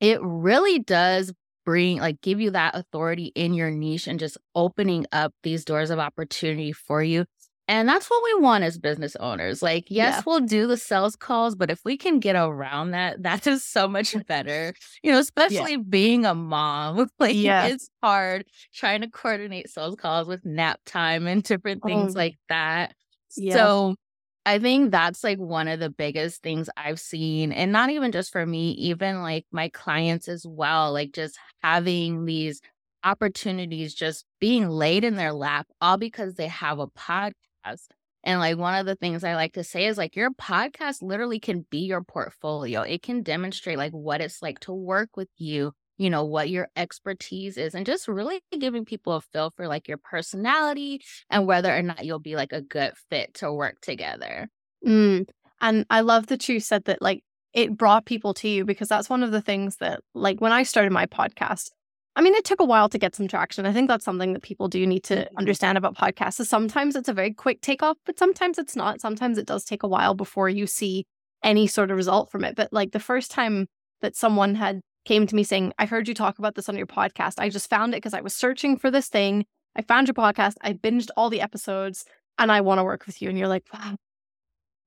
it 0.00 0.18
really 0.22 0.78
does 0.80 1.32
bring 1.64 1.98
like 1.98 2.20
give 2.20 2.40
you 2.40 2.50
that 2.50 2.74
authority 2.74 3.32
in 3.34 3.54
your 3.54 3.70
niche 3.70 4.06
and 4.06 4.20
just 4.20 4.36
opening 4.54 5.06
up 5.12 5.32
these 5.42 5.64
doors 5.64 5.88
of 5.88 5.98
opportunity 5.98 6.72
for 6.72 7.02
you 7.02 7.24
and 7.66 7.88
that's 7.88 8.08
what 8.08 8.22
we 8.22 8.40
want 8.40 8.62
as 8.62 8.78
business 8.78 9.16
owners 9.16 9.62
like 9.62 9.86
yes 9.88 10.14
yeah. 10.16 10.22
we'll 10.24 10.40
do 10.40 10.68
the 10.68 10.76
sales 10.76 11.16
calls 11.16 11.56
but 11.56 11.68
if 11.70 11.80
we 11.84 11.96
can 11.96 12.20
get 12.20 12.36
around 12.36 12.92
that 12.92 13.20
that 13.24 13.46
is 13.48 13.64
so 13.64 13.88
much 13.88 14.14
better 14.28 14.72
you 15.02 15.10
know 15.10 15.18
especially 15.18 15.72
yeah. 15.72 15.88
being 15.88 16.24
a 16.24 16.34
mom 16.34 17.08
like 17.18 17.34
yeah. 17.34 17.66
it's 17.66 17.90
hard 18.02 18.44
trying 18.72 19.00
to 19.00 19.10
coordinate 19.10 19.68
sales 19.68 19.96
calls 19.96 20.28
with 20.28 20.44
nap 20.44 20.78
time 20.86 21.26
and 21.26 21.42
different 21.42 21.82
things 21.82 22.14
oh. 22.14 22.18
like 22.18 22.36
that 22.48 22.94
yeah. 23.36 23.54
so 23.54 23.96
I 24.46 24.60
think 24.60 24.92
that's 24.92 25.24
like 25.24 25.38
one 25.38 25.66
of 25.66 25.80
the 25.80 25.90
biggest 25.90 26.40
things 26.40 26.70
I've 26.76 27.00
seen. 27.00 27.50
And 27.50 27.72
not 27.72 27.90
even 27.90 28.12
just 28.12 28.30
for 28.30 28.46
me, 28.46 28.70
even 28.72 29.20
like 29.20 29.44
my 29.50 29.68
clients 29.70 30.28
as 30.28 30.46
well, 30.46 30.92
like 30.92 31.12
just 31.12 31.36
having 31.64 32.26
these 32.26 32.60
opportunities 33.02 33.92
just 33.92 34.24
being 34.40 34.68
laid 34.68 35.02
in 35.02 35.16
their 35.16 35.32
lap, 35.32 35.66
all 35.80 35.98
because 35.98 36.36
they 36.36 36.46
have 36.46 36.78
a 36.78 36.86
podcast. 36.86 37.88
And 38.22 38.38
like 38.38 38.56
one 38.56 38.76
of 38.76 38.86
the 38.86 38.94
things 38.94 39.24
I 39.24 39.34
like 39.34 39.54
to 39.54 39.64
say 39.64 39.86
is 39.86 39.98
like 39.98 40.14
your 40.14 40.30
podcast 40.30 41.02
literally 41.02 41.40
can 41.40 41.66
be 41.68 41.80
your 41.80 42.04
portfolio. 42.04 42.82
It 42.82 43.02
can 43.02 43.22
demonstrate 43.24 43.78
like 43.78 43.92
what 43.92 44.20
it's 44.20 44.42
like 44.42 44.60
to 44.60 44.72
work 44.72 45.16
with 45.16 45.28
you 45.38 45.72
you 45.98 46.10
know, 46.10 46.24
what 46.24 46.50
your 46.50 46.68
expertise 46.76 47.56
is 47.56 47.74
and 47.74 47.86
just 47.86 48.08
really 48.08 48.40
giving 48.58 48.84
people 48.84 49.14
a 49.14 49.20
feel 49.20 49.52
for 49.56 49.66
like 49.68 49.88
your 49.88 49.98
personality 49.98 51.02
and 51.30 51.46
whether 51.46 51.74
or 51.74 51.82
not 51.82 52.04
you'll 52.04 52.18
be 52.18 52.36
like 52.36 52.52
a 52.52 52.60
good 52.60 52.92
fit 53.10 53.34
to 53.34 53.52
work 53.52 53.80
together. 53.80 54.48
Mm. 54.86 55.26
And 55.60 55.86
I 55.88 56.00
love 56.00 56.26
that 56.26 56.48
you 56.48 56.60
said 56.60 56.84
that 56.84 57.00
like 57.00 57.22
it 57.54 57.76
brought 57.76 58.04
people 58.04 58.34
to 58.34 58.48
you 58.48 58.64
because 58.64 58.88
that's 58.88 59.08
one 59.08 59.22
of 59.22 59.30
the 59.30 59.40
things 59.40 59.76
that 59.76 60.00
like 60.14 60.40
when 60.40 60.52
I 60.52 60.62
started 60.62 60.92
my 60.92 61.06
podcast, 61.06 61.70
I 62.14 62.22
mean, 62.22 62.34
it 62.34 62.44
took 62.44 62.60
a 62.60 62.64
while 62.64 62.88
to 62.88 62.98
get 62.98 63.14
some 63.14 63.28
traction. 63.28 63.66
I 63.66 63.72
think 63.72 63.88
that's 63.88 64.04
something 64.04 64.32
that 64.32 64.42
people 64.42 64.68
do 64.68 64.86
need 64.86 65.04
to 65.04 65.16
mm-hmm. 65.16 65.36
understand 65.38 65.76
about 65.76 65.96
podcasts. 65.96 66.40
Is 66.40 66.48
sometimes 66.48 66.96
it's 66.96 67.08
a 67.08 67.14
very 67.14 67.32
quick 67.32 67.60
takeoff, 67.60 67.98
but 68.06 68.18
sometimes 68.18 68.58
it's 68.58 68.74
not. 68.74 69.00
Sometimes 69.00 69.38
it 69.38 69.46
does 69.46 69.64
take 69.64 69.82
a 69.82 69.88
while 69.88 70.14
before 70.14 70.48
you 70.48 70.66
see 70.66 71.06
any 71.42 71.66
sort 71.66 71.90
of 71.90 71.96
result 71.96 72.30
from 72.30 72.44
it. 72.44 72.56
But 72.56 72.72
like 72.72 72.92
the 72.92 73.00
first 73.00 73.30
time 73.30 73.66
that 74.00 74.16
someone 74.16 74.54
had 74.54 74.80
came 75.06 75.26
to 75.26 75.34
me 75.34 75.42
saying, 75.42 75.72
I 75.78 75.86
heard 75.86 76.08
you 76.08 76.14
talk 76.14 76.38
about 76.38 76.54
this 76.54 76.68
on 76.68 76.76
your 76.76 76.86
podcast. 76.86 77.34
I 77.38 77.48
just 77.48 77.70
found 77.70 77.94
it 77.94 77.98
because 77.98 78.12
I 78.12 78.20
was 78.20 78.34
searching 78.34 78.76
for 78.76 78.90
this 78.90 79.08
thing. 79.08 79.46
I 79.74 79.82
found 79.82 80.08
your 80.08 80.14
podcast. 80.14 80.56
I 80.60 80.74
binged 80.74 81.08
all 81.16 81.30
the 81.30 81.40
episodes 81.40 82.04
and 82.38 82.52
I 82.52 82.60
want 82.60 82.78
to 82.78 82.84
work 82.84 83.06
with 83.06 83.22
you. 83.22 83.28
And 83.28 83.38
you're 83.38 83.48
like, 83.48 83.64
wow, 83.72 83.96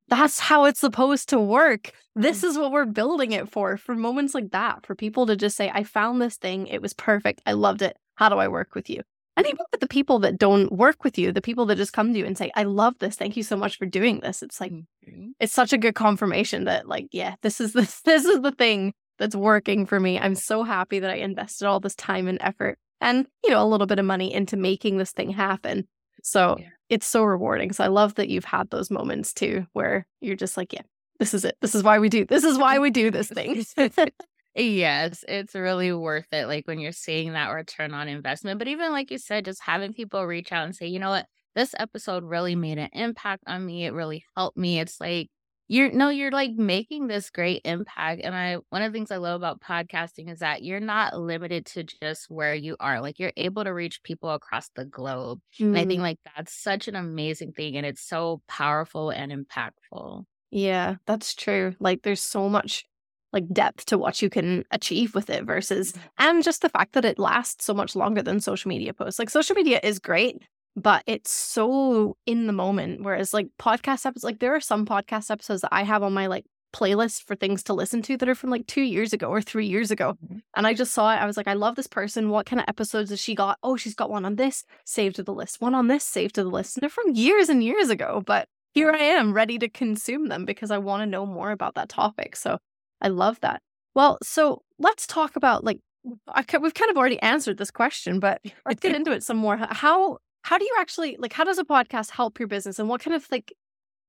that's 0.08 0.40
how 0.40 0.66
it's 0.66 0.80
supposed 0.80 1.30
to 1.30 1.40
work. 1.40 1.92
This 2.16 2.44
is 2.44 2.58
what 2.58 2.72
we're 2.72 2.86
building 2.86 3.32
it 3.32 3.50
for, 3.50 3.78
for 3.78 3.96
moments 3.96 4.36
like 4.36 4.52
that, 4.52 4.86
for 4.86 4.94
people 4.94 5.26
to 5.26 5.36
just 5.36 5.56
say, 5.56 5.72
I 5.74 5.84
found 5.84 6.22
this 6.22 6.36
thing. 6.36 6.68
It 6.68 6.82
was 6.82 6.94
perfect. 6.94 7.42
I 7.46 7.54
loved 7.54 7.82
it. 7.82 7.98
How 8.16 8.30
do 8.30 8.36
I 8.36 8.48
work 8.48 8.76
with 8.76 8.90
you? 8.90 9.02
And 9.38 9.48
even 9.48 9.60
with 9.72 9.80
the 9.80 9.88
people 9.88 10.20
that 10.20 10.38
don't 10.38 10.70
work 10.70 11.06
with 11.06 11.18
you, 11.18 11.32
the 11.32 11.42
people 11.42 11.66
that 11.68 11.78
just 11.78 11.94
come 11.94 12.12
to 12.12 12.20
you 12.20 12.26
and 12.26 12.38
say, 12.38 12.52
I 12.56 12.64
love 12.64 12.96
this. 13.00 13.16
Thank 13.16 13.38
you 13.38 13.44
so 13.44 13.56
much 13.56 13.78
for 13.78 13.86
doing 13.86 14.20
this. 14.20 14.44
It's 14.44 14.60
like, 14.60 14.74
mm-hmm. 14.74 15.30
it's 15.40 15.54
such 15.54 15.72
a 15.72 15.78
good 15.78 15.96
confirmation 15.96 16.66
that, 16.66 16.90
like, 16.90 17.08
yeah, 17.14 17.36
this 17.42 17.62
is 17.62 17.72
the, 17.72 17.82
this 18.06 18.26
is 18.26 18.42
the 18.42 18.52
thing 18.52 18.94
that's 19.20 19.36
working 19.36 19.86
for 19.86 20.00
me. 20.00 20.18
I'm 20.18 20.36
so 20.36 20.64
happy 20.64 21.00
that 21.00 21.12
I 21.12 21.16
invested 21.16 21.68
all 21.68 21.80
this 21.80 21.96
time 21.96 22.28
and 22.28 22.40
effort 22.42 22.80
and, 23.02 23.28
you 23.44 23.52
know, 23.52 23.62
a 23.62 23.68
little 23.68 23.88
bit 23.88 24.00
of 24.00 24.06
money 24.06 24.34
into 24.34 24.58
making 24.58 24.98
this 24.98 25.12
thing 25.12 25.30
happen. 25.30 25.88
So 26.24 26.58
yeah. 26.60 26.68
it's 26.90 27.06
so 27.06 27.24
rewarding. 27.24 27.72
So 27.72 27.84
I 27.84 27.88
love 27.88 28.16
that 28.16 28.30
you've 28.30 28.46
had 28.46 28.70
those 28.70 28.90
moments 28.90 29.34
too 29.34 29.68
where 29.74 30.08
you're 30.22 30.36
just 30.36 30.58
like, 30.58 30.74
yeah, 30.74 30.82
this 31.20 31.34
is 31.34 31.46
it. 31.46 31.58
This 31.62 31.76
is 31.76 31.84
why 31.84 32.00
we 32.00 32.10
do. 32.10 32.26
This 32.26 32.44
is 32.44 32.58
why 32.58 32.80
we 32.80 32.90
do 32.90 33.12
this 33.12 33.30
thing. 33.30 33.64
yes, 34.56 35.24
it's 35.28 35.56
really 35.56 35.94
worth 35.94 36.28
it. 36.32 36.48
Like 36.48 36.68
when 36.68 36.80
you're 36.80 36.92
seeing 36.92 37.34
that 37.34 37.50
return 37.50 37.94
on 37.94 38.08
investment. 38.08 38.60
But 38.60 38.68
even 38.68 38.92
like 38.92 39.12
you 39.12 39.18
said, 39.18 39.46
just 39.46 39.62
having 39.62 39.94
people 39.94 40.26
reach 40.26 40.52
out 40.52 40.66
and 40.66 40.76
say, 40.76 40.88
you 40.88 41.00
know 41.00 41.10
what, 41.10 41.26
this 41.56 41.76
episode 41.78 42.24
really 42.24 42.56
made 42.56 42.78
an 42.78 42.90
impact 42.94 43.44
on 43.48 43.66
me. 43.66 43.86
It 43.86 43.94
really 43.94 44.24
helped 44.36 44.58
me. 44.58 44.80
It's 44.80 45.00
like 45.00 45.30
you're 45.70 45.92
no 45.92 46.10
you're 46.10 46.32
like 46.32 46.52
making 46.56 47.08
this 47.08 47.30
great 47.30 47.62
impact 47.64 48.22
and 48.24 48.36
i 48.36 48.58
one 48.70 48.82
of 48.82 48.92
the 48.92 48.98
things 48.98 49.12
i 49.12 49.18
love 49.18 49.36
about 49.36 49.62
podcasting 49.62 50.30
is 50.30 50.40
that 50.40 50.64
you're 50.64 50.80
not 50.80 51.18
limited 51.18 51.66
to 51.66 51.84
just 51.84 52.26
where 52.30 52.54
you 52.54 52.76
are 52.80 53.00
like 53.00 53.20
you're 53.20 53.32
able 53.38 53.64
to 53.64 53.74
reach 53.74 54.04
people 54.04 54.32
across 54.32 54.70
the 54.76 54.84
globe 54.84 55.40
mm. 55.60 55.68
and 55.68 55.78
i 55.78 55.86
think 55.86 56.00
mm. 56.00 56.04
like 56.04 56.20
that's 56.36 56.54
such 56.54 56.88
an 56.90 56.96
amazing 56.96 57.54
thing 57.54 57.78
and 57.78 57.86
it's 57.86 58.02
so 58.02 58.42
powerful 58.48 59.12
and 59.12 59.32
impactful 59.32 60.24
yeah 60.52 60.96
that's 61.06 61.34
true 61.36 61.74
like 61.80 62.02
there's 62.02 62.22
so 62.22 62.50
much 62.50 62.84
like 63.32 63.48
depth 63.54 63.86
to 63.86 63.98
what 63.98 64.24
you 64.24 64.30
can 64.30 64.64
achieve 64.72 65.14
with 65.14 65.30
it 65.30 65.44
versus 65.46 65.94
and 66.18 66.44
just 66.44 66.64
the 66.64 66.70
fact 66.70 66.94
that 66.94 67.06
it 67.06 67.20
lasts 67.20 67.64
so 67.64 67.76
much 67.76 67.96
longer 67.96 68.24
than 68.24 68.40
social 68.40 68.70
media 68.70 68.92
posts 68.92 69.20
like 69.20 69.30
social 69.30 69.56
media 69.56 69.80
is 69.84 70.00
great 70.00 70.42
but 70.82 71.04
it's 71.06 71.32
so 71.32 72.18
in 72.26 72.48
the 72.48 72.54
moment. 72.54 73.04
Whereas 73.04 73.34
like 73.34 73.48
podcast 73.60 74.06
episodes, 74.06 74.24
like 74.24 74.40
there 74.40 74.56
are 74.56 74.62
some 74.62 74.86
podcast 74.86 75.32
episodes 75.32 75.62
that 75.62 75.74
I 75.74 75.84
have 75.84 76.04
on 76.04 76.14
my 76.14 76.28
like 76.28 76.46
playlist 76.74 77.24
for 77.24 77.36
things 77.36 77.64
to 77.64 77.74
listen 77.74 78.02
to 78.04 78.18
that 78.18 78.30
are 78.30 78.36
from 78.36 78.50
like 78.50 78.68
two 78.68 78.82
years 78.82 79.14
ago 79.14 79.28
or 79.28 79.42
three 79.42 79.66
years 79.66 79.92
ago. 79.92 80.16
Mm-hmm. 80.24 80.38
And 80.56 80.68
I 80.68 80.74
just 80.74 80.94
saw 80.94 81.14
it. 81.14 81.18
I 81.18 81.26
was 81.26 81.38
like, 81.38 81.48
I 81.48 81.54
love 81.54 81.76
this 81.76 81.88
person. 81.88 82.30
What 82.30 82.46
kind 82.46 82.60
of 82.60 82.66
episodes 82.68 83.10
has 83.10 83.20
she 83.20 83.36
got? 83.36 83.58
Oh, 83.64 83.76
she's 83.76 83.96
got 83.96 84.10
one 84.10 84.26
on 84.26 84.36
this, 84.36 84.64
saved 84.86 85.16
to 85.18 85.24
the 85.24 85.34
list, 85.34 85.62
one 85.62 85.76
on 85.76 85.88
this, 85.88 86.04
saved 86.04 86.36
to 86.36 86.44
the 86.44 86.50
list. 86.50 86.78
And 86.78 86.82
they're 86.82 86.90
from 86.90 87.16
years 87.16 87.50
and 87.50 87.64
years 87.64 87.90
ago. 87.90 88.22
But 88.26 88.48
here 88.74 88.92
I 88.92 89.00
am 89.00 89.34
ready 89.34 89.58
to 89.60 89.70
consume 89.70 90.28
them 90.28 90.46
because 90.46 90.72
I 90.72 90.78
want 90.78 91.02
to 91.02 91.08
know 91.08 91.26
more 91.26 91.52
about 91.52 91.76
that 91.76 91.90
topic. 91.90 92.36
So 92.36 92.60
I 93.02 93.08
love 93.08 93.40
that. 93.42 93.62
Well, 93.96 94.20
so 94.22 94.62
let's 94.78 95.08
talk 95.08 95.36
about 95.36 95.64
like 95.64 95.80
I, 96.28 96.46
we've 96.62 96.74
kind 96.74 96.92
of 96.92 96.98
already 96.98 97.22
answered 97.22 97.58
this 97.58 97.72
question, 97.72 98.20
but 98.20 98.42
let's 98.66 98.80
get 98.80 98.96
into 98.96 99.12
it 99.12 99.24
some 99.24 99.38
more. 99.38 99.58
How 99.58 100.20
how 100.44 100.58
do 100.58 100.66
you 100.66 100.76
actually 100.80 101.18
like 101.20 101.34
how 101.34 101.44
does 101.44 101.58
a 101.58 101.64
podcast 101.64 102.12
help 102.12 102.40
your 102.40 102.48
business 102.48 102.80
and 102.80 102.90
what 102.90 103.02
kind 103.02 103.16
of 103.16 103.28
like 103.32 103.54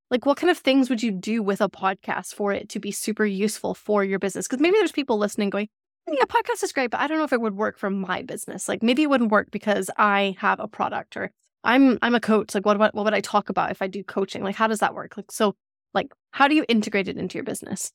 like 0.09 0.25
what 0.25 0.37
kind 0.37 0.51
of 0.51 0.57
things 0.57 0.89
would 0.89 1.01
you 1.01 1.11
do 1.11 1.41
with 1.41 1.61
a 1.61 1.69
podcast 1.69 2.33
for 2.33 2.51
it 2.51 2.69
to 2.69 2.79
be 2.79 2.91
super 2.91 3.25
useful 3.25 3.73
for 3.73 4.03
your 4.03 4.19
business? 4.19 4.47
Because 4.47 4.59
maybe 4.59 4.75
there's 4.77 4.91
people 4.91 5.17
listening 5.17 5.49
going 5.49 5.67
hmm, 6.07 6.15
yeah 6.17 6.25
podcast 6.25 6.63
is 6.63 6.71
great 6.73 6.91
but 6.91 6.99
i 6.99 7.07
don't 7.07 7.17
know 7.17 7.23
if 7.23 7.33
it 7.33 7.41
would 7.41 7.55
work 7.55 7.77
for 7.77 7.89
my 7.89 8.21
business. 8.21 8.67
Like 8.67 8.83
maybe 8.83 9.03
it 9.03 9.09
wouldn't 9.09 9.31
work 9.31 9.49
because 9.51 9.89
i 9.97 10.35
have 10.39 10.59
a 10.59 10.67
product 10.67 11.17
or 11.17 11.31
i'm 11.63 11.99
i'm 12.01 12.15
a 12.15 12.19
coach 12.19 12.55
like 12.55 12.65
what, 12.65 12.79
what 12.79 12.95
what 12.95 13.05
would 13.05 13.13
i 13.13 13.21
talk 13.21 13.49
about 13.49 13.71
if 13.71 13.81
i 13.81 13.87
do 13.87 14.03
coaching? 14.03 14.43
Like 14.43 14.55
how 14.55 14.67
does 14.67 14.79
that 14.79 14.95
work? 14.95 15.17
Like 15.17 15.31
so 15.31 15.55
like 15.93 16.11
how 16.31 16.47
do 16.47 16.55
you 16.55 16.65
integrate 16.67 17.07
it 17.07 17.17
into 17.17 17.37
your 17.37 17.43
business 17.43 17.91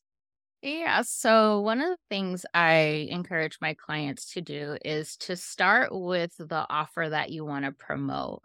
yeah. 0.67 1.01
So, 1.03 1.61
one 1.61 1.81
of 1.81 1.89
the 1.89 1.97
things 2.09 2.45
I 2.53 3.07
encourage 3.09 3.57
my 3.61 3.73
clients 3.73 4.33
to 4.33 4.41
do 4.41 4.77
is 4.83 5.17
to 5.17 5.35
start 5.35 5.89
with 5.91 6.35
the 6.37 6.65
offer 6.69 7.07
that 7.09 7.29
you 7.31 7.45
want 7.45 7.65
to 7.65 7.71
promote. 7.71 8.41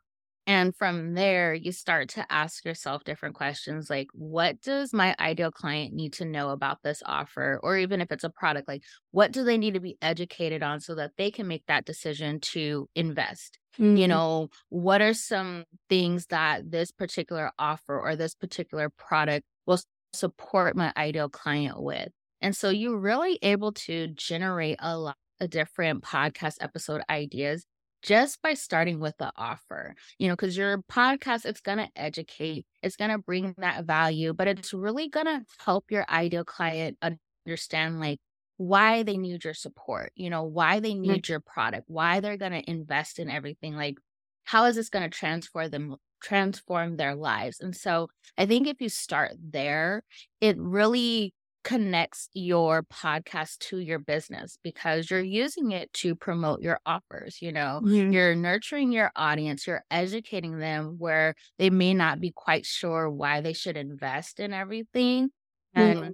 And 0.47 0.75
from 0.75 1.15
there, 1.15 1.55
you 1.55 1.71
start 1.71 2.09
to 2.11 2.27
ask 2.31 2.65
yourself 2.65 3.05
different 3.05 3.37
questions 3.37 3.89
like, 3.89 4.09
what 4.13 4.61
does 4.61 4.93
my 4.93 5.15
ideal 5.21 5.53
client 5.53 5.95
need 5.95 6.15
to 6.15 6.25
know 6.25 6.51
about 6.51 6.83
this 6.83 7.01
offer? 7.07 7.61
Or 7.63 7.77
even 7.79 8.01
if 8.01 8.11
it's 8.11 8.25
a 8.25 8.31
product, 8.31 8.67
like, 8.67 8.83
what 9.13 9.31
do 9.31 9.45
they 9.45 9.57
need 9.57 9.75
to 9.75 9.81
be 9.81 9.97
educated 10.03 10.63
on 10.65 10.81
so 10.81 10.97
that 10.97 11.13
they 11.17 11.31
can 11.31 11.47
make 11.47 11.65
that 11.67 11.85
decision 11.85 12.41
to 12.41 12.89
invest? 12.97 13.59
Mm-hmm. 13.79 13.97
You 13.97 14.09
know, 14.09 14.49
what 14.69 15.01
are 15.01 15.15
some 15.15 15.65
things 15.89 16.27
that 16.27 16.71
this 16.71 16.91
particular 16.91 17.53
offer 17.57 17.99
or 17.99 18.17
this 18.17 18.35
particular 18.35 18.91
product 18.91 19.47
will 19.65 19.79
support 20.13 20.77
my 20.77 20.93
ideal 20.97 21.29
client 21.29 21.83
with? 21.83 22.09
And 22.41 22.57
so 22.57 22.71
you're 22.71 22.99
really 22.99 23.39
able 23.43 23.73
to 23.73 24.09
generate 24.09 24.77
a 24.81 24.99
lot 24.99 25.17
of 25.41 25.51
different 25.51 26.03
podcast 26.03 26.57
episode 26.61 27.03
ideas 27.09 27.65
just 28.03 28.43
by 28.43 28.55
starting 28.55 28.99
with 28.99 29.17
the 29.19 29.31
offer, 29.37 29.95
you 30.19 30.29
know, 30.29 30.35
because 30.35 30.57
your 30.57 30.79
podcast, 30.91 31.45
it's 31.45 31.61
going 31.61 31.79
to 31.79 31.89
educate, 31.95 32.67
it's 32.83 32.97
going 32.97 33.13
to 33.13 33.19
bring 33.19 33.55
that 33.59 33.85
value, 33.85 34.35
but 34.35 34.49
it's 34.49 34.75
really 34.75 35.09
going 35.09 35.27
to 35.27 35.43
help 35.65 35.85
your 35.91 36.05
ideal 36.11 36.45
client 36.45 36.99
understand 37.47 38.01
like 38.01 38.19
why 38.57 39.03
they 39.05 39.17
need 39.17 39.45
your 39.45 39.55
support, 39.55 40.13
you 40.15 40.31
know, 40.31 40.43
why 40.43 40.81
they 40.81 40.95
need 40.95 41.29
your 41.29 41.41
product, 41.41 41.85
why 41.87 42.21
they're 42.21 42.37
going 42.37 42.53
to 42.53 42.71
invest 42.71 43.19
in 43.19 43.31
everything. 43.31 43.77
Like, 43.77 43.97
how 44.45 44.65
is 44.65 44.77
this 44.77 44.89
going 44.89 45.09
to 45.09 45.17
transform 45.17 45.71
them? 45.71 45.97
Transform 46.23 46.97
their 46.97 47.15
lives 47.15 47.61
and 47.61 47.75
so 47.75 48.09
i 48.39 48.47
think 48.47 48.67
if 48.67 48.81
you 48.81 48.89
start 48.89 49.33
there 49.41 50.03
it 50.41 50.57
really 50.59 51.35
connects 51.65 52.29
your 52.33 52.83
podcast 52.83 53.59
to 53.59 53.79
your 53.79 53.99
business 53.99 54.59
because 54.65 55.11
you're 55.11 55.21
using 55.21 55.71
it 55.71 55.93
to 55.93 56.15
promote 56.15 56.61
your 56.61 56.81
offers 56.85 57.41
you 57.41 57.53
know 57.53 57.81
mm-hmm. 57.85 58.11
you're 58.11 58.35
nurturing 58.35 58.91
your 58.91 59.13
audience 59.15 59.67
you're 59.67 59.85
educating 59.91 60.59
them 60.59 60.97
where 60.99 61.35
they 61.59 61.71
may 61.71 61.95
not 61.95 62.21
be 62.21 62.33
quite 62.35 62.67
sure 62.67 63.09
why 63.09 63.41
they 63.41 63.53
should 63.53 63.77
invest 63.77 64.41
in 64.41 64.53
everything 64.53 65.29
and 65.75 65.99
mm-hmm. 65.99 66.11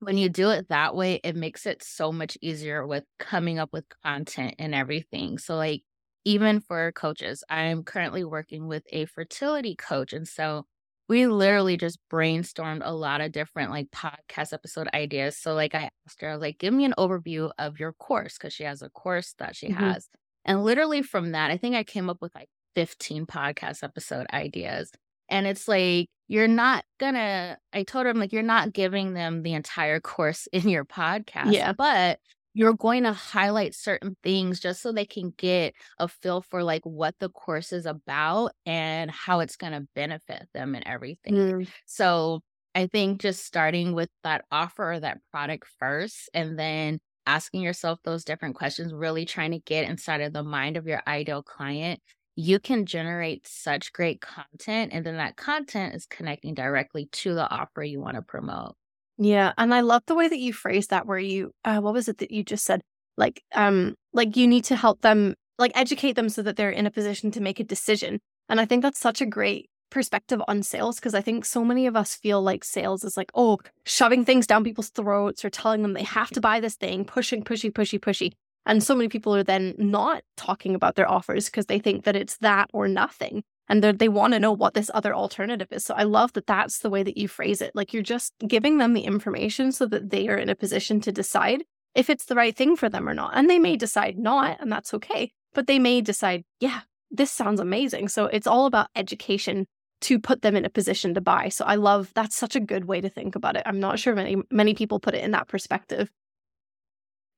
when 0.00 0.16
you 0.16 0.30
do 0.30 0.48
it 0.48 0.66
that 0.70 0.94
way 0.94 1.20
it 1.22 1.36
makes 1.36 1.66
it 1.66 1.82
so 1.82 2.10
much 2.10 2.38
easier 2.40 2.86
with 2.86 3.04
coming 3.18 3.58
up 3.58 3.70
with 3.72 3.84
content 4.02 4.54
and 4.58 4.74
everything 4.74 5.36
so 5.36 5.54
like 5.54 5.82
even 6.28 6.60
for 6.60 6.92
coaches 6.92 7.42
i'm 7.48 7.82
currently 7.82 8.24
working 8.24 8.68
with 8.68 8.84
a 8.90 9.06
fertility 9.06 9.74
coach 9.74 10.12
and 10.12 10.28
so 10.28 10.64
we 11.08 11.26
literally 11.26 11.76
just 11.76 11.98
brainstormed 12.12 12.82
a 12.84 12.92
lot 12.92 13.20
of 13.22 13.32
different 13.32 13.70
like 13.70 13.90
podcast 13.90 14.52
episode 14.52 14.88
ideas. 14.92 15.38
So 15.38 15.54
like 15.54 15.74
I 15.74 15.90
asked 16.06 16.20
her, 16.20 16.36
like, 16.36 16.58
give 16.58 16.74
me 16.74 16.84
an 16.84 16.94
overview 16.98 17.50
of 17.58 17.80
your 17.80 17.94
course 17.94 18.36
because 18.36 18.52
she 18.52 18.64
has 18.64 18.82
a 18.82 18.90
course 18.90 19.34
that 19.38 19.56
she 19.56 19.68
mm-hmm. 19.68 19.82
has. 19.82 20.08
And 20.44 20.64
literally 20.64 21.02
from 21.02 21.32
that, 21.32 21.50
I 21.50 21.56
think 21.56 21.74
I 21.74 21.82
came 21.82 22.10
up 22.10 22.18
with 22.20 22.34
like 22.34 22.48
15 22.74 23.26
podcast 23.26 23.82
episode 23.82 24.26
ideas. 24.32 24.92
And 25.30 25.46
it's 25.46 25.66
like, 25.66 26.08
you're 26.26 26.48
not 26.48 26.84
gonna, 27.00 27.56
I 27.72 27.84
told 27.84 28.04
her, 28.04 28.10
I'm 28.10 28.18
like, 28.18 28.32
you're 28.32 28.42
not 28.42 28.74
giving 28.74 29.14
them 29.14 29.42
the 29.42 29.54
entire 29.54 30.00
course 30.00 30.46
in 30.52 30.68
your 30.68 30.84
podcast. 30.84 31.54
Yeah. 31.54 31.72
But 31.72 32.18
you're 32.58 32.74
going 32.74 33.04
to 33.04 33.12
highlight 33.12 33.72
certain 33.72 34.16
things 34.24 34.58
just 34.58 34.82
so 34.82 34.90
they 34.90 35.06
can 35.06 35.32
get 35.38 35.74
a 36.00 36.08
feel 36.08 36.42
for 36.42 36.64
like 36.64 36.82
what 36.82 37.14
the 37.20 37.28
course 37.28 37.72
is 37.72 37.86
about 37.86 38.50
and 38.66 39.12
how 39.12 39.38
it's 39.38 39.54
going 39.54 39.72
to 39.72 39.86
benefit 39.94 40.48
them 40.54 40.74
and 40.74 40.84
everything. 40.84 41.34
Mm. 41.34 41.68
So 41.86 42.40
I 42.74 42.88
think 42.88 43.20
just 43.20 43.44
starting 43.44 43.92
with 43.92 44.08
that 44.24 44.44
offer 44.50 44.94
or 44.94 44.98
that 44.98 45.18
product 45.30 45.68
first 45.78 46.28
and 46.34 46.58
then 46.58 46.98
asking 47.26 47.62
yourself 47.62 48.00
those 48.02 48.24
different 48.24 48.56
questions, 48.56 48.92
really 48.92 49.24
trying 49.24 49.52
to 49.52 49.60
get 49.60 49.88
inside 49.88 50.20
of 50.20 50.32
the 50.32 50.42
mind 50.42 50.76
of 50.76 50.88
your 50.88 51.00
ideal 51.06 51.44
client, 51.44 52.00
you 52.34 52.58
can 52.58 52.86
generate 52.86 53.46
such 53.46 53.92
great 53.92 54.20
content. 54.20 54.92
And 54.92 55.06
then 55.06 55.18
that 55.18 55.36
content 55.36 55.94
is 55.94 56.06
connecting 56.06 56.54
directly 56.54 57.08
to 57.12 57.34
the 57.34 57.48
offer 57.48 57.84
you 57.84 58.00
want 58.00 58.16
to 58.16 58.22
promote. 58.22 58.74
Yeah, 59.18 59.52
and 59.58 59.74
I 59.74 59.80
love 59.80 60.02
the 60.06 60.14
way 60.14 60.28
that 60.28 60.38
you 60.38 60.52
phrased 60.52 60.90
that 60.90 61.06
where 61.06 61.18
you 61.18 61.52
uh, 61.64 61.80
what 61.80 61.92
was 61.92 62.08
it 62.08 62.18
that 62.18 62.30
you 62.30 62.44
just 62.44 62.64
said? 62.64 62.80
Like 63.16 63.42
um 63.54 63.94
like 64.12 64.36
you 64.36 64.46
need 64.46 64.64
to 64.64 64.76
help 64.76 65.00
them 65.00 65.34
like 65.58 65.72
educate 65.74 66.12
them 66.12 66.28
so 66.28 66.42
that 66.42 66.56
they're 66.56 66.70
in 66.70 66.86
a 66.86 66.90
position 66.90 67.30
to 67.32 67.40
make 67.40 67.58
a 67.58 67.64
decision. 67.64 68.20
And 68.48 68.60
I 68.60 68.64
think 68.64 68.82
that's 68.82 69.00
such 69.00 69.20
a 69.20 69.26
great 69.26 69.68
perspective 69.90 70.40
on 70.46 70.62
sales 70.62 70.96
because 70.96 71.14
I 71.14 71.20
think 71.20 71.44
so 71.44 71.64
many 71.64 71.86
of 71.86 71.96
us 71.96 72.14
feel 72.14 72.42
like 72.42 72.62
sales 72.62 73.04
is 73.04 73.16
like, 73.16 73.30
oh, 73.34 73.58
shoving 73.84 74.24
things 74.24 74.46
down 74.46 74.64
people's 74.64 74.90
throats 74.90 75.44
or 75.44 75.50
telling 75.50 75.82
them 75.82 75.94
they 75.94 76.02
have 76.04 76.30
to 76.30 76.40
buy 76.40 76.60
this 76.60 76.76
thing, 76.76 77.04
pushing, 77.04 77.42
pushy, 77.42 77.72
pushy, 77.72 77.98
pushy. 77.98 78.32
And 78.66 78.82
so 78.82 78.94
many 78.94 79.08
people 79.08 79.34
are 79.34 79.42
then 79.42 79.74
not 79.78 80.22
talking 80.36 80.74
about 80.74 80.94
their 80.94 81.10
offers 81.10 81.46
because 81.46 81.66
they 81.66 81.78
think 81.78 82.04
that 82.04 82.16
it's 82.16 82.36
that 82.38 82.68
or 82.72 82.86
nothing 82.86 83.42
and 83.68 83.82
they 83.82 84.08
want 84.08 84.32
to 84.32 84.40
know 84.40 84.52
what 84.52 84.74
this 84.74 84.90
other 84.94 85.14
alternative 85.14 85.68
is. 85.70 85.84
So 85.84 85.94
I 85.94 86.04
love 86.04 86.32
that 86.32 86.46
that's 86.46 86.78
the 86.78 86.90
way 86.90 87.02
that 87.02 87.16
you 87.16 87.28
phrase 87.28 87.60
it. 87.60 87.72
Like 87.74 87.92
you're 87.92 88.02
just 88.02 88.32
giving 88.46 88.78
them 88.78 88.94
the 88.94 89.02
information 89.02 89.72
so 89.72 89.86
that 89.86 90.10
they 90.10 90.28
are 90.28 90.36
in 90.36 90.48
a 90.48 90.54
position 90.54 91.00
to 91.02 91.12
decide 91.12 91.64
if 91.94 92.08
it's 92.08 92.26
the 92.26 92.34
right 92.34 92.56
thing 92.56 92.76
for 92.76 92.88
them 92.88 93.08
or 93.08 93.14
not. 93.14 93.32
And 93.34 93.48
they 93.48 93.58
may 93.58 93.76
decide 93.76 94.18
not, 94.18 94.60
and 94.60 94.70
that's 94.70 94.94
okay. 94.94 95.32
But 95.54 95.66
they 95.66 95.78
may 95.78 96.00
decide, 96.00 96.44
yeah, 96.60 96.80
this 97.10 97.30
sounds 97.30 97.60
amazing. 97.60 98.08
So 98.08 98.26
it's 98.26 98.46
all 98.46 98.66
about 98.66 98.88
education 98.94 99.66
to 100.02 100.18
put 100.18 100.42
them 100.42 100.54
in 100.54 100.64
a 100.64 100.70
position 100.70 101.14
to 101.14 101.20
buy. 101.20 101.48
So 101.48 101.64
I 101.64 101.74
love 101.74 102.12
that's 102.14 102.36
such 102.36 102.54
a 102.54 102.60
good 102.60 102.84
way 102.84 103.00
to 103.00 103.08
think 103.08 103.34
about 103.34 103.56
it. 103.56 103.62
I'm 103.66 103.80
not 103.80 103.98
sure 103.98 104.14
many 104.14 104.36
many 104.50 104.74
people 104.74 105.00
put 105.00 105.14
it 105.14 105.24
in 105.24 105.32
that 105.32 105.48
perspective. 105.48 106.10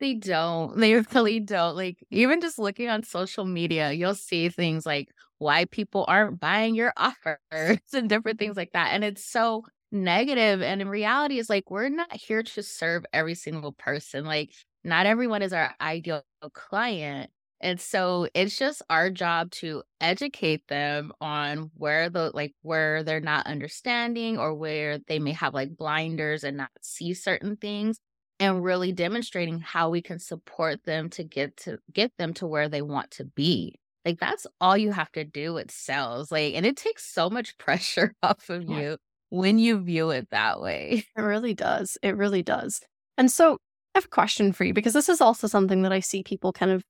They 0.00 0.14
don't. 0.14 0.78
They 0.78 0.94
really 1.14 1.40
don't. 1.40 1.76
Like, 1.76 1.98
even 2.10 2.40
just 2.40 2.58
looking 2.58 2.88
on 2.88 3.02
social 3.02 3.44
media, 3.44 3.92
you'll 3.92 4.14
see 4.14 4.48
things 4.48 4.86
like 4.86 5.08
why 5.38 5.64
people 5.66 6.04
aren't 6.08 6.40
buying 6.40 6.74
your 6.74 6.92
offers 6.96 7.78
and 7.92 8.08
different 8.08 8.38
things 8.38 8.56
like 8.56 8.72
that. 8.72 8.90
And 8.92 9.04
it's 9.04 9.24
so 9.24 9.64
negative. 9.92 10.62
And 10.62 10.80
in 10.80 10.88
reality, 10.88 11.38
it's 11.38 11.50
like, 11.50 11.70
we're 11.70 11.88
not 11.88 12.14
here 12.14 12.42
to 12.42 12.62
serve 12.62 13.04
every 13.12 13.34
single 13.34 13.72
person. 13.72 14.24
Like, 14.24 14.50
not 14.84 15.06
everyone 15.06 15.42
is 15.42 15.52
our 15.52 15.74
ideal 15.80 16.22
client. 16.54 17.30
And 17.62 17.78
so 17.78 18.26
it's 18.32 18.56
just 18.58 18.80
our 18.88 19.10
job 19.10 19.50
to 19.52 19.82
educate 20.00 20.66
them 20.68 21.12
on 21.20 21.70
where 21.74 22.08
the 22.08 22.30
like 22.32 22.54
where 22.62 23.02
they're 23.02 23.20
not 23.20 23.46
understanding 23.46 24.38
or 24.38 24.54
where 24.54 24.98
they 25.08 25.18
may 25.18 25.32
have 25.32 25.52
like 25.52 25.76
blinders 25.76 26.42
and 26.42 26.56
not 26.56 26.70
see 26.80 27.12
certain 27.12 27.56
things 27.56 27.98
and 28.40 28.64
really 28.64 28.90
demonstrating 28.90 29.60
how 29.60 29.90
we 29.90 30.02
can 30.02 30.18
support 30.18 30.84
them 30.84 31.10
to 31.10 31.22
get 31.22 31.56
to 31.58 31.78
get 31.92 32.10
them 32.16 32.34
to 32.34 32.46
where 32.46 32.68
they 32.68 32.82
want 32.82 33.10
to 33.12 33.24
be. 33.24 33.78
Like 34.04 34.18
that's 34.18 34.46
all 34.60 34.76
you 34.76 34.92
have 34.92 35.12
to 35.12 35.24
do 35.24 35.52
with 35.52 35.70
sales 35.70 36.32
like 36.32 36.54
and 36.54 36.64
it 36.66 36.76
takes 36.76 37.04
so 37.04 37.30
much 37.30 37.56
pressure 37.58 38.14
off 38.22 38.48
of 38.48 38.64
yeah. 38.64 38.80
you 38.80 38.96
when 39.28 39.58
you 39.58 39.78
view 39.78 40.10
it 40.10 40.30
that 40.30 40.60
way. 40.60 41.04
It 41.16 41.20
really 41.20 41.54
does 41.54 41.98
it 42.02 42.16
really 42.16 42.42
does. 42.42 42.80
And 43.16 43.30
so 43.30 43.58
i 43.94 43.98
have 43.98 44.04
a 44.06 44.08
question 44.08 44.52
for 44.52 44.64
you 44.64 44.72
because 44.72 44.92
this 44.92 45.08
is 45.08 45.20
also 45.20 45.46
something 45.46 45.82
that 45.82 45.92
i 45.92 45.98
see 46.00 46.22
people 46.22 46.52
kind 46.52 46.70
of 46.70 46.84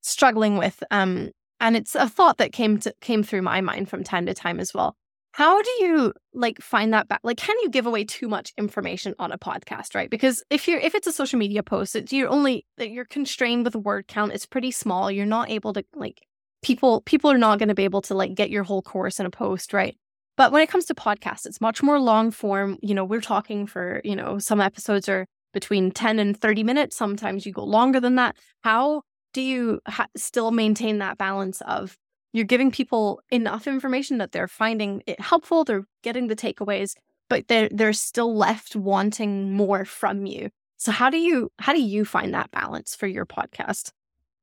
struggling 0.00 0.56
with 0.56 0.82
um 0.90 1.30
and 1.60 1.76
it's 1.76 1.94
a 1.94 2.08
thought 2.08 2.38
that 2.38 2.52
came 2.52 2.78
to 2.78 2.94
came 3.00 3.22
through 3.22 3.42
my 3.42 3.60
mind 3.60 3.88
from 3.88 4.04
time 4.04 4.26
to 4.26 4.34
time 4.34 4.60
as 4.60 4.72
well 4.72 4.96
how 5.34 5.60
do 5.60 5.70
you 5.80 6.12
like 6.32 6.60
find 6.60 6.94
that 6.94 7.08
back 7.08 7.18
like 7.24 7.38
can 7.38 7.56
you 7.64 7.68
give 7.68 7.86
away 7.86 8.04
too 8.04 8.28
much 8.28 8.52
information 8.56 9.16
on 9.18 9.32
a 9.32 9.38
podcast 9.38 9.92
right? 9.92 10.08
Because 10.08 10.44
if 10.48 10.68
you're 10.68 10.78
if 10.78 10.94
it's 10.94 11.08
a 11.08 11.12
social 11.12 11.40
media 11.40 11.60
post 11.60 11.96
it's 11.96 12.12
you're 12.12 12.28
only 12.28 12.64
you're 12.78 13.04
constrained 13.04 13.64
with 13.64 13.74
word 13.74 14.06
count 14.06 14.32
it's 14.32 14.46
pretty 14.46 14.70
small 14.70 15.10
you're 15.10 15.26
not 15.26 15.50
able 15.50 15.72
to 15.72 15.84
like 15.92 16.22
people 16.62 17.00
people 17.00 17.32
are 17.32 17.38
not 17.38 17.58
going 17.58 17.68
to 17.68 17.74
be 17.74 17.82
able 17.82 18.00
to 18.02 18.14
like 18.14 18.36
get 18.36 18.48
your 18.48 18.62
whole 18.62 18.80
course 18.80 19.18
in 19.18 19.26
a 19.26 19.30
post 19.30 19.72
right? 19.72 19.96
But 20.36 20.52
when 20.52 20.62
it 20.62 20.68
comes 20.68 20.84
to 20.84 20.94
podcasts 20.94 21.46
it's 21.46 21.60
much 21.60 21.82
more 21.82 21.98
long 21.98 22.30
form 22.30 22.78
you 22.80 22.94
know 22.94 23.04
we're 23.04 23.20
talking 23.20 23.66
for 23.66 24.00
you 24.04 24.14
know 24.14 24.38
some 24.38 24.60
episodes 24.60 25.08
are 25.08 25.26
between 25.52 25.90
10 25.90 26.20
and 26.20 26.40
30 26.40 26.62
minutes 26.62 26.96
sometimes 26.96 27.44
you 27.44 27.50
go 27.50 27.64
longer 27.64 27.98
than 27.98 28.14
that. 28.14 28.36
How 28.62 29.02
do 29.32 29.40
you 29.40 29.80
ha- 29.88 30.06
still 30.16 30.52
maintain 30.52 30.98
that 30.98 31.18
balance 31.18 31.60
of 31.62 31.96
you're 32.34 32.44
giving 32.44 32.70
people 32.72 33.22
enough 33.30 33.66
information 33.66 34.18
that 34.18 34.32
they're 34.32 34.48
finding 34.48 35.02
it 35.06 35.20
helpful, 35.20 35.64
they're 35.64 35.86
getting 36.02 36.26
the 36.26 36.36
takeaways, 36.36 36.94
but 37.30 37.46
they're 37.48 37.68
they're 37.70 37.94
still 37.94 38.36
left 38.36 38.76
wanting 38.76 39.52
more 39.52 39.84
from 39.84 40.26
you. 40.26 40.50
So 40.76 40.92
how 40.92 41.08
do 41.08 41.16
you 41.16 41.50
how 41.60 41.72
do 41.72 41.80
you 41.80 42.04
find 42.04 42.34
that 42.34 42.50
balance 42.50 42.94
for 42.94 43.06
your 43.06 43.24
podcast 43.24 43.92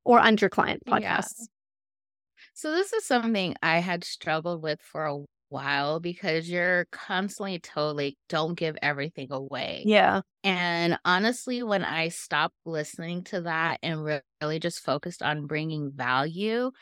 or 0.04 0.18
and 0.18 0.40
your 0.40 0.50
client 0.50 0.82
podcasts? 0.86 1.02
Yeah. 1.38 1.46
So 2.54 2.70
this 2.72 2.92
is 2.94 3.04
something 3.04 3.54
I 3.62 3.78
had 3.78 4.04
struggled 4.04 4.62
with 4.62 4.80
for 4.80 5.04
a 5.04 5.18
while 5.52 6.00
because 6.00 6.48
you're 6.48 6.86
constantly 6.90 7.58
told 7.58 7.98
like 7.98 8.16
don't 8.28 8.54
give 8.54 8.76
everything 8.82 9.28
away. 9.30 9.82
Yeah. 9.84 10.22
And 10.42 10.98
honestly, 11.04 11.62
when 11.62 11.84
I 11.84 12.08
stopped 12.08 12.56
listening 12.64 13.24
to 13.24 13.42
that 13.42 13.78
and 13.82 14.20
really 14.40 14.58
just 14.58 14.80
focused 14.80 15.22
on 15.22 15.46
bringing 15.46 15.92
value, 15.92 16.72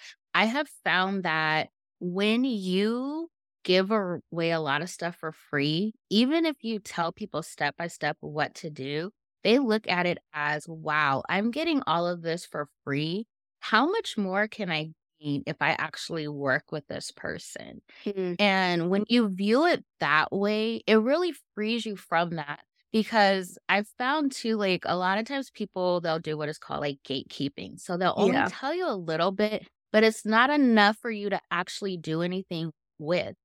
I 0.40 0.46
have 0.46 0.68
found 0.84 1.24
that 1.24 1.68
when 2.00 2.44
you 2.44 3.28
give 3.64 3.90
away 3.90 4.52
a 4.52 4.60
lot 4.60 4.80
of 4.82 4.88
stuff 4.88 5.16
for 5.16 5.32
free, 5.32 5.92
even 6.08 6.46
if 6.46 6.64
you 6.64 6.78
tell 6.78 7.12
people 7.12 7.42
step 7.42 7.76
by 7.76 7.88
step 7.88 8.16
what 8.20 8.54
to 8.56 8.70
do, 8.70 9.12
they 9.44 9.58
look 9.58 9.86
at 9.88 10.06
it 10.06 10.18
as, 10.32 10.66
wow, 10.68 11.22
I'm 11.28 11.50
getting 11.50 11.82
all 11.86 12.06
of 12.08 12.22
this 12.22 12.46
for 12.46 12.68
free. 12.84 13.26
How 13.60 13.86
much 13.90 14.16
more 14.16 14.48
can 14.48 14.70
I 14.70 14.92
gain 15.20 15.42
if 15.46 15.56
I 15.60 15.72
actually 15.72 16.28
work 16.28 16.72
with 16.72 16.86
this 16.88 17.10
person? 17.10 17.82
Mhm. 18.04 18.36
And 18.38 18.90
when 18.90 19.04
you 19.08 19.28
view 19.28 19.66
it 19.66 19.84
that 20.00 20.32
way, 20.32 20.82
it 20.86 20.96
really 20.96 21.32
frees 21.54 21.84
you 21.86 21.96
from 21.96 22.30
that. 22.36 22.64
Because 22.92 23.58
I've 23.68 23.88
found 23.98 24.32
too, 24.32 24.56
like 24.56 24.82
a 24.86 24.96
lot 24.96 25.18
of 25.18 25.26
times 25.26 25.50
people 25.50 26.00
they'll 26.00 26.18
do 26.18 26.36
what 26.38 26.48
is 26.48 26.58
called 26.58 26.80
like 26.80 26.98
gatekeeping. 27.04 27.78
So 27.80 27.96
they'll 27.96 28.14
only 28.16 28.42
Yeah. 28.42 28.48
tell 28.48 28.74
you 28.74 28.86
a 28.88 28.96
little 28.96 29.30
bit, 29.32 29.68
but 29.92 30.04
it's 30.04 30.24
not 30.26 30.50
enough 30.50 30.98
for 30.98 31.10
you 31.10 31.30
to 31.30 31.40
actually 31.50 31.96
do 31.96 32.22
anything 32.22 32.72
with. 32.98 33.36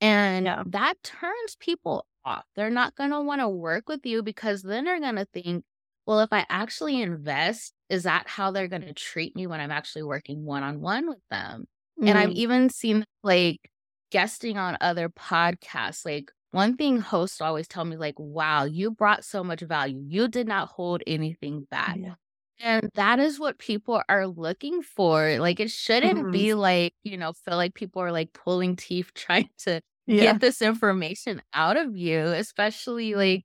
And 0.00 0.52
Yeah. 0.52 0.64
that 0.64 0.94
turns 1.02 1.56
people 1.60 2.06
off. 2.24 2.44
They're 2.56 2.70
not 2.70 2.94
going 2.96 3.10
to 3.10 3.20
want 3.20 3.40
to 3.40 3.48
work 3.48 3.88
with 3.88 4.04
you 4.06 4.22
because 4.22 4.62
then 4.62 4.84
they're 4.84 5.00
going 5.00 5.16
to 5.16 5.26
think, 5.26 5.64
well, 6.06 6.20
if 6.20 6.32
I 6.32 6.44
actually 6.48 7.00
invest, 7.00 7.72
is 7.88 8.02
that 8.04 8.28
how 8.28 8.50
they're 8.50 8.68
going 8.68 8.82
to 8.82 8.92
treat 8.92 9.34
me 9.36 9.46
when 9.46 9.60
I'm 9.60 9.70
actually 9.70 10.02
working 10.02 10.44
one 10.44 10.62
on 10.62 10.80
one 10.80 11.08
with 11.08 11.22
them? 11.30 11.66
And 12.04 12.18
I've 12.18 12.30
Mm. 12.30 12.32
even 12.32 12.68
seen 12.68 13.06
like 13.22 13.70
guesting 14.10 14.58
on 14.58 14.76
other 14.80 15.08
podcasts. 15.08 16.04
Like 16.04 16.30
one 16.50 16.76
thing 16.76 16.98
hosts 16.98 17.40
always 17.40 17.66
tell 17.68 17.84
me, 17.84 17.96
like, 17.96 18.18
wow, 18.18 18.64
you 18.64 18.90
brought 18.90 19.24
so 19.24 19.42
much 19.42 19.60
value. 19.60 20.02
You 20.06 20.28
did 20.28 20.46
not 20.46 20.68
hold 20.68 21.02
anything 21.06 21.66
back. 21.70 22.00
Yeah. 22.00 22.14
And 22.60 22.90
that 22.94 23.18
is 23.18 23.38
what 23.40 23.58
people 23.58 24.02
are 24.08 24.26
looking 24.26 24.82
for. 24.82 25.38
Like 25.38 25.60
it 25.60 25.70
shouldn't 25.70 26.30
Mhm. 26.30 26.30
be 26.30 26.54
like, 26.54 26.94
you 27.02 27.16
know, 27.16 27.32
feel 27.32 27.56
like 27.56 27.74
people 27.74 28.00
are 28.02 28.12
like 28.12 28.32
pulling 28.32 28.76
teeth 28.76 29.12
trying 29.14 29.50
to 29.58 29.80
Yeah. 30.06 30.38
get 30.38 30.40
this 30.40 30.62
information 30.62 31.42
out 31.52 31.76
of 31.76 31.96
you, 31.96 32.20
especially 32.20 33.14
like 33.14 33.44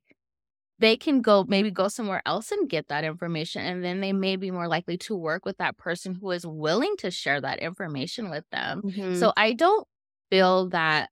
they 0.78 0.96
can 0.96 1.22
go 1.22 1.44
maybe 1.44 1.70
go 1.70 1.88
somewhere 1.88 2.22
else 2.26 2.52
and 2.52 2.68
get 2.70 2.88
that 2.88 3.04
information 3.04 3.62
and 3.62 3.84
then 3.84 4.00
they 4.00 4.12
may 4.12 4.36
be 4.36 4.50
more 4.50 4.68
likely 4.68 4.98
to 4.98 5.16
work 5.16 5.44
with 5.46 5.58
that 5.58 5.78
person 5.78 6.14
who 6.14 6.30
is 6.32 6.46
willing 6.46 6.96
to 6.98 7.10
share 7.10 7.40
that 7.40 7.60
information 7.60 8.30
with 8.30 8.44
them. 8.52 8.82
Mhm. 8.82 9.10
So 9.12 9.32
I 9.36 9.54
don't 9.54 9.86
feel 10.30 10.68
that 10.70 11.10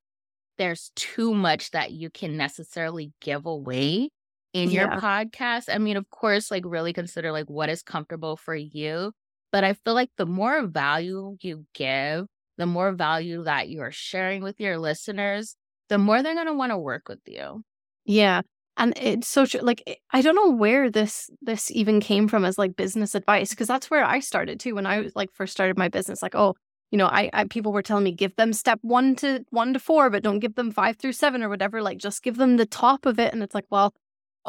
there's 0.58 0.90
too 0.96 1.34
much 1.34 1.70
that 1.72 1.92
you 1.92 2.10
can 2.10 2.36
necessarily 2.36 3.12
give 3.20 3.46
away 3.46 4.10
in 4.52 4.70
your 4.70 4.88
Yeah. 4.88 5.00
podcast. 5.00 5.72
I 5.72 5.78
mean, 5.78 5.96
of 5.96 6.08
course, 6.10 6.50
like 6.50 6.64
really 6.66 6.92
consider 6.92 7.32
like 7.32 7.46
what 7.48 7.68
is 7.68 7.82
comfortable 7.82 8.36
for 8.36 8.54
you, 8.54 9.12
but 9.52 9.64
I 9.64 9.74
feel 9.74 9.94
like 9.94 10.10
the 10.16 10.26
more 10.26 10.66
value 10.66 11.36
you 11.40 11.66
give, 11.74 12.26
the 12.56 12.66
more 12.66 12.92
value 12.92 13.44
that 13.44 13.68
you're 13.68 13.92
sharing 13.92 14.42
with 14.42 14.60
your 14.60 14.78
listeners, 14.78 15.56
the 15.88 15.98
more 15.98 16.22
they're 16.22 16.34
going 16.34 16.46
to 16.46 16.52
want 16.54 16.70
to 16.72 16.78
work 16.78 17.08
with 17.08 17.20
you. 17.26 17.62
Yeah. 18.04 18.42
And 18.76 18.96
it's 18.96 19.26
so 19.28 19.44
true. 19.46 19.60
Like 19.60 19.82
eh, 19.86 19.94
I 20.12 20.22
don't 20.22 20.36
know 20.36 20.50
where 20.50 20.90
this 20.90 21.30
this 21.42 21.70
even 21.70 22.00
came 22.00 22.28
from 22.28 22.44
as 22.44 22.58
like 22.58 22.76
business 22.76 23.14
advice 23.14 23.50
because 23.50 23.68
that's 23.68 23.90
where 23.90 24.04
I 24.04 24.20
started 24.20 24.60
too 24.60 24.74
when 24.74 24.86
I 24.86 25.00
was 25.00 25.16
like 25.16 25.30
first 25.32 25.52
started 25.52 25.76
my 25.76 25.88
business. 25.88 26.22
Like 26.22 26.34
oh, 26.36 26.54
you 26.90 26.98
know, 26.98 27.06
I, 27.06 27.28
I 27.32 27.44
people 27.44 27.72
were 27.72 27.82
telling 27.82 28.04
me 28.04 28.12
give 28.12 28.36
them 28.36 28.52
step 28.52 28.78
one 28.82 29.16
to 29.16 29.44
one 29.50 29.72
to 29.72 29.78
four, 29.80 30.10
but 30.10 30.22
don't 30.22 30.38
give 30.38 30.54
them 30.54 30.70
five 30.70 30.96
through 30.96 31.12
seven 31.12 31.42
or 31.42 31.48
whatever. 31.48 31.82
Like 31.82 31.98
just 31.98 32.22
give 32.22 32.36
them 32.36 32.56
the 32.56 32.66
top 32.66 33.04
of 33.06 33.18
it, 33.18 33.32
and 33.32 33.42
it's 33.42 33.54
like 33.54 33.66
well, 33.70 33.94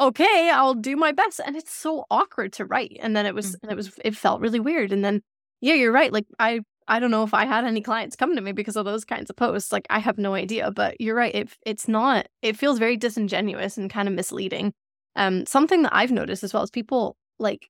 okay, 0.00 0.50
I'll 0.52 0.74
do 0.74 0.96
my 0.96 1.12
best. 1.12 1.40
And 1.44 1.56
it's 1.56 1.72
so 1.72 2.06
awkward 2.10 2.52
to 2.54 2.64
write. 2.64 2.96
And 3.00 3.14
then 3.16 3.26
it 3.26 3.34
was 3.34 3.56
and 3.62 3.70
it 3.70 3.76
was 3.76 3.92
it 4.04 4.16
felt 4.16 4.40
really 4.40 4.60
weird. 4.60 4.92
And 4.92 5.04
then 5.04 5.22
yeah, 5.60 5.74
you're 5.74 5.92
right. 5.92 6.12
Like 6.12 6.26
I 6.38 6.60
I 6.88 6.98
don't 6.98 7.10
know 7.10 7.22
if 7.22 7.34
I 7.34 7.44
had 7.44 7.64
any 7.64 7.82
clients 7.82 8.16
come 8.16 8.34
to 8.34 8.42
me 8.42 8.52
because 8.52 8.76
of 8.76 8.84
those 8.84 9.04
kinds 9.04 9.30
of 9.30 9.36
posts. 9.36 9.72
Like 9.72 9.86
I 9.90 9.98
have 10.00 10.18
no 10.18 10.34
idea, 10.34 10.70
but 10.70 11.00
you're 11.00 11.14
right. 11.14 11.34
It 11.34 11.50
it's 11.66 11.86
not. 11.86 12.26
It 12.42 12.56
feels 12.56 12.78
very 12.78 12.96
disingenuous 12.96 13.76
and 13.76 13.90
kind 13.90 14.08
of 14.08 14.14
misleading. 14.14 14.72
Um, 15.16 15.44
something 15.46 15.82
that 15.82 15.94
I've 15.94 16.12
noticed 16.12 16.42
as 16.44 16.54
well 16.54 16.62
is 16.62 16.70
people 16.70 17.16
like 17.38 17.68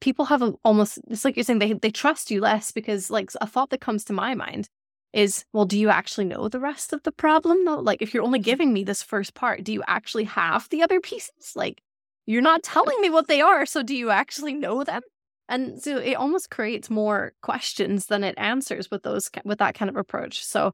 people 0.00 0.26
have 0.26 0.42
a, 0.42 0.54
almost. 0.64 0.98
It's 1.08 1.24
like 1.24 1.36
you're 1.36 1.44
saying 1.44 1.60
they 1.60 1.74
they 1.74 1.90
trust 1.90 2.30
you 2.30 2.40
less 2.40 2.72
because 2.72 3.10
like 3.10 3.30
a 3.40 3.46
thought 3.46 3.70
that 3.70 3.80
comes 3.80 4.04
to 4.04 4.12
my 4.12 4.34
mind 4.34 4.68
is, 5.12 5.44
well, 5.52 5.64
do 5.64 5.78
you 5.78 5.88
actually 5.88 6.26
know 6.26 6.48
the 6.48 6.60
rest 6.60 6.92
of 6.92 7.02
the 7.02 7.12
problem 7.12 7.64
though? 7.64 7.80
Like 7.80 8.02
if 8.02 8.12
you're 8.12 8.24
only 8.24 8.38
giving 8.38 8.72
me 8.72 8.84
this 8.84 9.02
first 9.02 9.34
part, 9.34 9.64
do 9.64 9.72
you 9.72 9.82
actually 9.86 10.24
have 10.24 10.68
the 10.68 10.82
other 10.82 11.00
pieces? 11.00 11.52
Like 11.56 11.80
you're 12.26 12.42
not 12.42 12.62
telling 12.62 13.00
me 13.00 13.10
what 13.10 13.28
they 13.28 13.40
are, 13.40 13.64
so 13.66 13.82
do 13.82 13.96
you 13.96 14.10
actually 14.10 14.54
know 14.54 14.84
them? 14.84 15.02
And 15.48 15.82
so 15.82 15.96
it 15.96 16.14
almost 16.14 16.50
creates 16.50 16.90
more 16.90 17.32
questions 17.42 18.06
than 18.06 18.22
it 18.22 18.34
answers 18.36 18.90
with 18.90 19.02
those 19.02 19.30
with 19.44 19.58
that 19.58 19.74
kind 19.74 19.88
of 19.88 19.96
approach. 19.96 20.44
So 20.44 20.72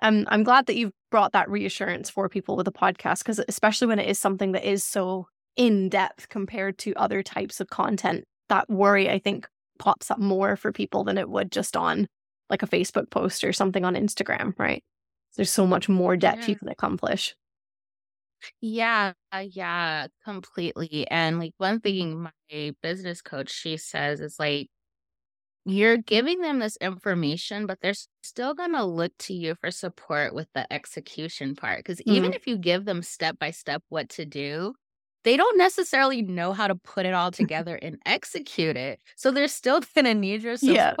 I'm 0.00 0.24
I'm 0.28 0.44
glad 0.44 0.66
that 0.66 0.76
you've 0.76 0.92
brought 1.10 1.32
that 1.32 1.50
reassurance 1.50 2.08
for 2.08 2.28
people 2.28 2.56
with 2.56 2.66
a 2.66 2.72
podcast 2.72 3.18
because 3.18 3.40
especially 3.48 3.86
when 3.86 3.98
it 3.98 4.08
is 4.08 4.18
something 4.18 4.52
that 4.52 4.68
is 4.68 4.82
so 4.82 5.28
in 5.56 5.88
depth 5.88 6.28
compared 6.30 6.78
to 6.78 6.94
other 6.94 7.22
types 7.22 7.60
of 7.60 7.68
content, 7.68 8.24
that 8.48 8.68
worry 8.70 9.10
I 9.10 9.18
think 9.18 9.46
pops 9.78 10.10
up 10.10 10.18
more 10.18 10.56
for 10.56 10.72
people 10.72 11.04
than 11.04 11.18
it 11.18 11.28
would 11.28 11.52
just 11.52 11.76
on 11.76 12.06
like 12.50 12.62
a 12.62 12.66
Facebook 12.66 13.10
post 13.10 13.44
or 13.44 13.52
something 13.52 13.84
on 13.84 13.94
Instagram, 13.94 14.58
right? 14.58 14.84
There's 15.36 15.50
so 15.50 15.66
much 15.66 15.88
more 15.88 16.16
depth 16.16 16.46
Yeah. 16.46 16.48
you 16.48 16.56
can 16.56 16.68
accomplish. 16.68 17.34
Yeah, 18.60 19.12
uh, 19.32 19.44
yeah, 19.50 20.08
completely. 20.24 21.06
And 21.10 21.38
like 21.38 21.54
one 21.58 21.80
thing 21.80 22.22
my 22.50 22.72
business 22.82 23.22
coach 23.22 23.50
she 23.50 23.76
says 23.76 24.20
is 24.20 24.38
like 24.38 24.68
you're 25.66 25.96
giving 25.98 26.40
them 26.40 26.58
this 26.60 26.76
information, 26.78 27.66
but 27.66 27.80
they're 27.80 27.94
still 28.22 28.54
going 28.54 28.72
to 28.72 28.84
look 28.84 29.12
to 29.18 29.34
you 29.34 29.54
for 29.56 29.70
support 29.70 30.34
with 30.34 30.48
the 30.54 30.70
execution 30.72 31.56
part. 31.56 31.78
Because 31.80 32.00
even 32.02 32.32
Mhm. 32.32 32.34
if 32.34 32.46
you 32.46 32.58
give 32.58 32.84
them 32.84 33.02
step 33.02 33.38
by 33.38 33.50
step 33.50 33.82
what 33.88 34.08
to 34.10 34.26
do, 34.26 34.74
they 35.24 35.36
don't 35.38 35.58
necessarily 35.58 36.22
know 36.22 36.52
how 36.52 36.68
to 36.68 36.74
put 36.76 37.06
it 37.06 37.14
all 37.14 37.30
together 37.32 37.76
and 37.76 37.98
execute 38.06 38.76
it. 38.76 39.00
So 39.16 39.30
they're 39.30 39.48
still 39.48 39.80
going 39.94 40.04
to 40.06 40.14
need 40.14 40.42
your 40.42 40.56
Yeah. 40.60 40.96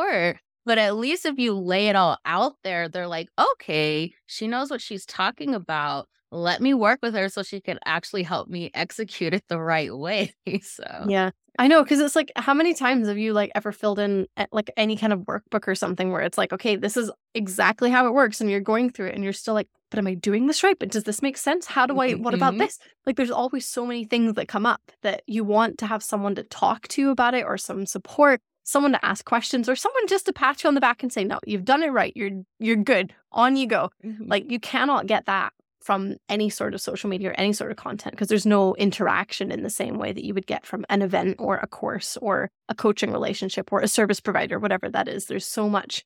But 0.64 0.78
at 0.78 0.96
least 0.96 1.26
if 1.26 1.38
you 1.38 1.52
lay 1.54 1.88
it 1.88 1.96
all 1.96 2.18
out 2.24 2.54
there, 2.64 2.88
they're 2.88 3.06
like, 3.06 3.28
okay, 3.38 4.14
she 4.26 4.46
knows 4.48 4.70
what 4.70 4.80
she's 4.80 5.04
talking 5.06 5.54
about. 5.54 6.08
Let 6.30 6.60
me 6.60 6.74
work 6.74 7.00
with 7.02 7.14
her 7.14 7.28
so 7.28 7.42
she 7.42 7.60
can 7.60 7.78
actually 7.84 8.22
help 8.22 8.48
me 8.48 8.70
execute 8.74 9.34
it 9.34 9.44
the 9.48 9.60
right 9.60 9.94
way. 9.94 10.34
So, 10.62 10.84
Yeah. 11.08 11.30
I 11.56 11.68
know 11.68 11.84
because 11.84 12.00
it's 12.00 12.16
like 12.16 12.32
how 12.34 12.52
many 12.54 12.74
times 12.74 13.06
have 13.06 13.18
you 13.18 13.32
like 13.32 13.52
ever 13.54 13.70
filled 13.70 14.00
in 14.00 14.26
like 14.50 14.70
any 14.76 14.96
kind 14.96 15.12
of 15.12 15.20
workbook 15.20 15.68
or 15.68 15.76
something 15.76 16.10
where 16.10 16.22
it's 16.22 16.36
like 16.36 16.52
okay 16.52 16.74
this 16.74 16.96
is 16.96 17.12
exactly 17.34 17.90
how 17.90 18.08
it 18.08 18.12
works 18.12 18.40
and 18.40 18.50
you're 18.50 18.58
going 18.58 18.90
through 18.90 19.06
it 19.06 19.14
and 19.14 19.22
you're 19.22 19.32
still 19.32 19.54
like 19.54 19.68
but 19.90 19.98
am 20.00 20.08
I 20.08 20.14
doing 20.14 20.48
this 20.48 20.64
right 20.64 20.76
but 20.76 20.90
does 20.90 21.04
this 21.04 21.22
make 21.22 21.36
sense 21.36 21.66
how 21.66 21.86
do 21.86 22.00
I 22.00 22.12
what 22.14 22.34
about 22.34 22.54
Mhm. 22.54 22.58
this 22.58 22.78
like 23.06 23.14
there's 23.16 23.30
always 23.30 23.66
so 23.66 23.86
many 23.86 24.04
things 24.04 24.34
that 24.34 24.48
come 24.48 24.66
up 24.66 24.80
that 25.02 25.22
you 25.28 25.44
want 25.44 25.78
to 25.78 25.86
have 25.86 26.02
someone 26.02 26.34
to 26.34 26.42
talk 26.42 26.88
to 26.88 27.10
about 27.10 27.34
it 27.34 27.44
or 27.44 27.56
some 27.56 27.86
support 27.86 28.40
someone 28.64 28.92
to 28.92 29.04
ask 29.04 29.24
questions 29.24 29.68
or 29.68 29.76
someone 29.76 30.06
just 30.08 30.26
to 30.26 30.32
pat 30.32 30.62
you 30.64 30.68
on 30.68 30.74
the 30.74 30.80
back 30.80 31.02
and 31.02 31.12
say 31.12 31.22
no 31.24 31.38
you've 31.46 31.64
done 31.64 31.82
it 31.82 31.88
right 31.92 32.12
you're 32.16 32.42
you're 32.58 32.76
good 32.76 33.14
on 33.32 33.56
you 33.56 33.66
go 33.66 33.90
Mhm. 34.04 34.28
like 34.28 34.50
you 34.50 34.58
cannot 34.58 35.06
get 35.06 35.26
that 35.26 35.52
from 35.82 36.16
any 36.30 36.48
sort 36.48 36.72
of 36.72 36.80
social 36.80 37.10
media 37.10 37.28
or 37.30 37.34
any 37.34 37.52
sort 37.52 37.70
of 37.70 37.76
content 37.76 38.14
because 38.14 38.28
there's 38.28 38.46
no 38.46 38.74
interaction 38.76 39.52
in 39.52 39.62
the 39.62 39.68
same 39.70 39.98
way 39.98 40.12
that 40.14 40.24
you 40.24 40.32
would 40.32 40.46
get 40.46 40.64
from 40.64 40.86
an 40.88 41.02
event 41.02 41.36
or 41.38 41.58
a 41.58 41.66
course 41.66 42.16
or 42.22 42.50
a 42.70 42.74
coaching 42.74 43.12
relationship 43.12 43.70
or 43.70 43.80
a 43.80 43.86
service 43.88 44.18
provider, 44.18 44.58
whatever 44.58 44.88
that 44.88 45.08
is. 45.08 45.26
There's 45.26 45.46
so 45.46 45.68
much 45.68 46.02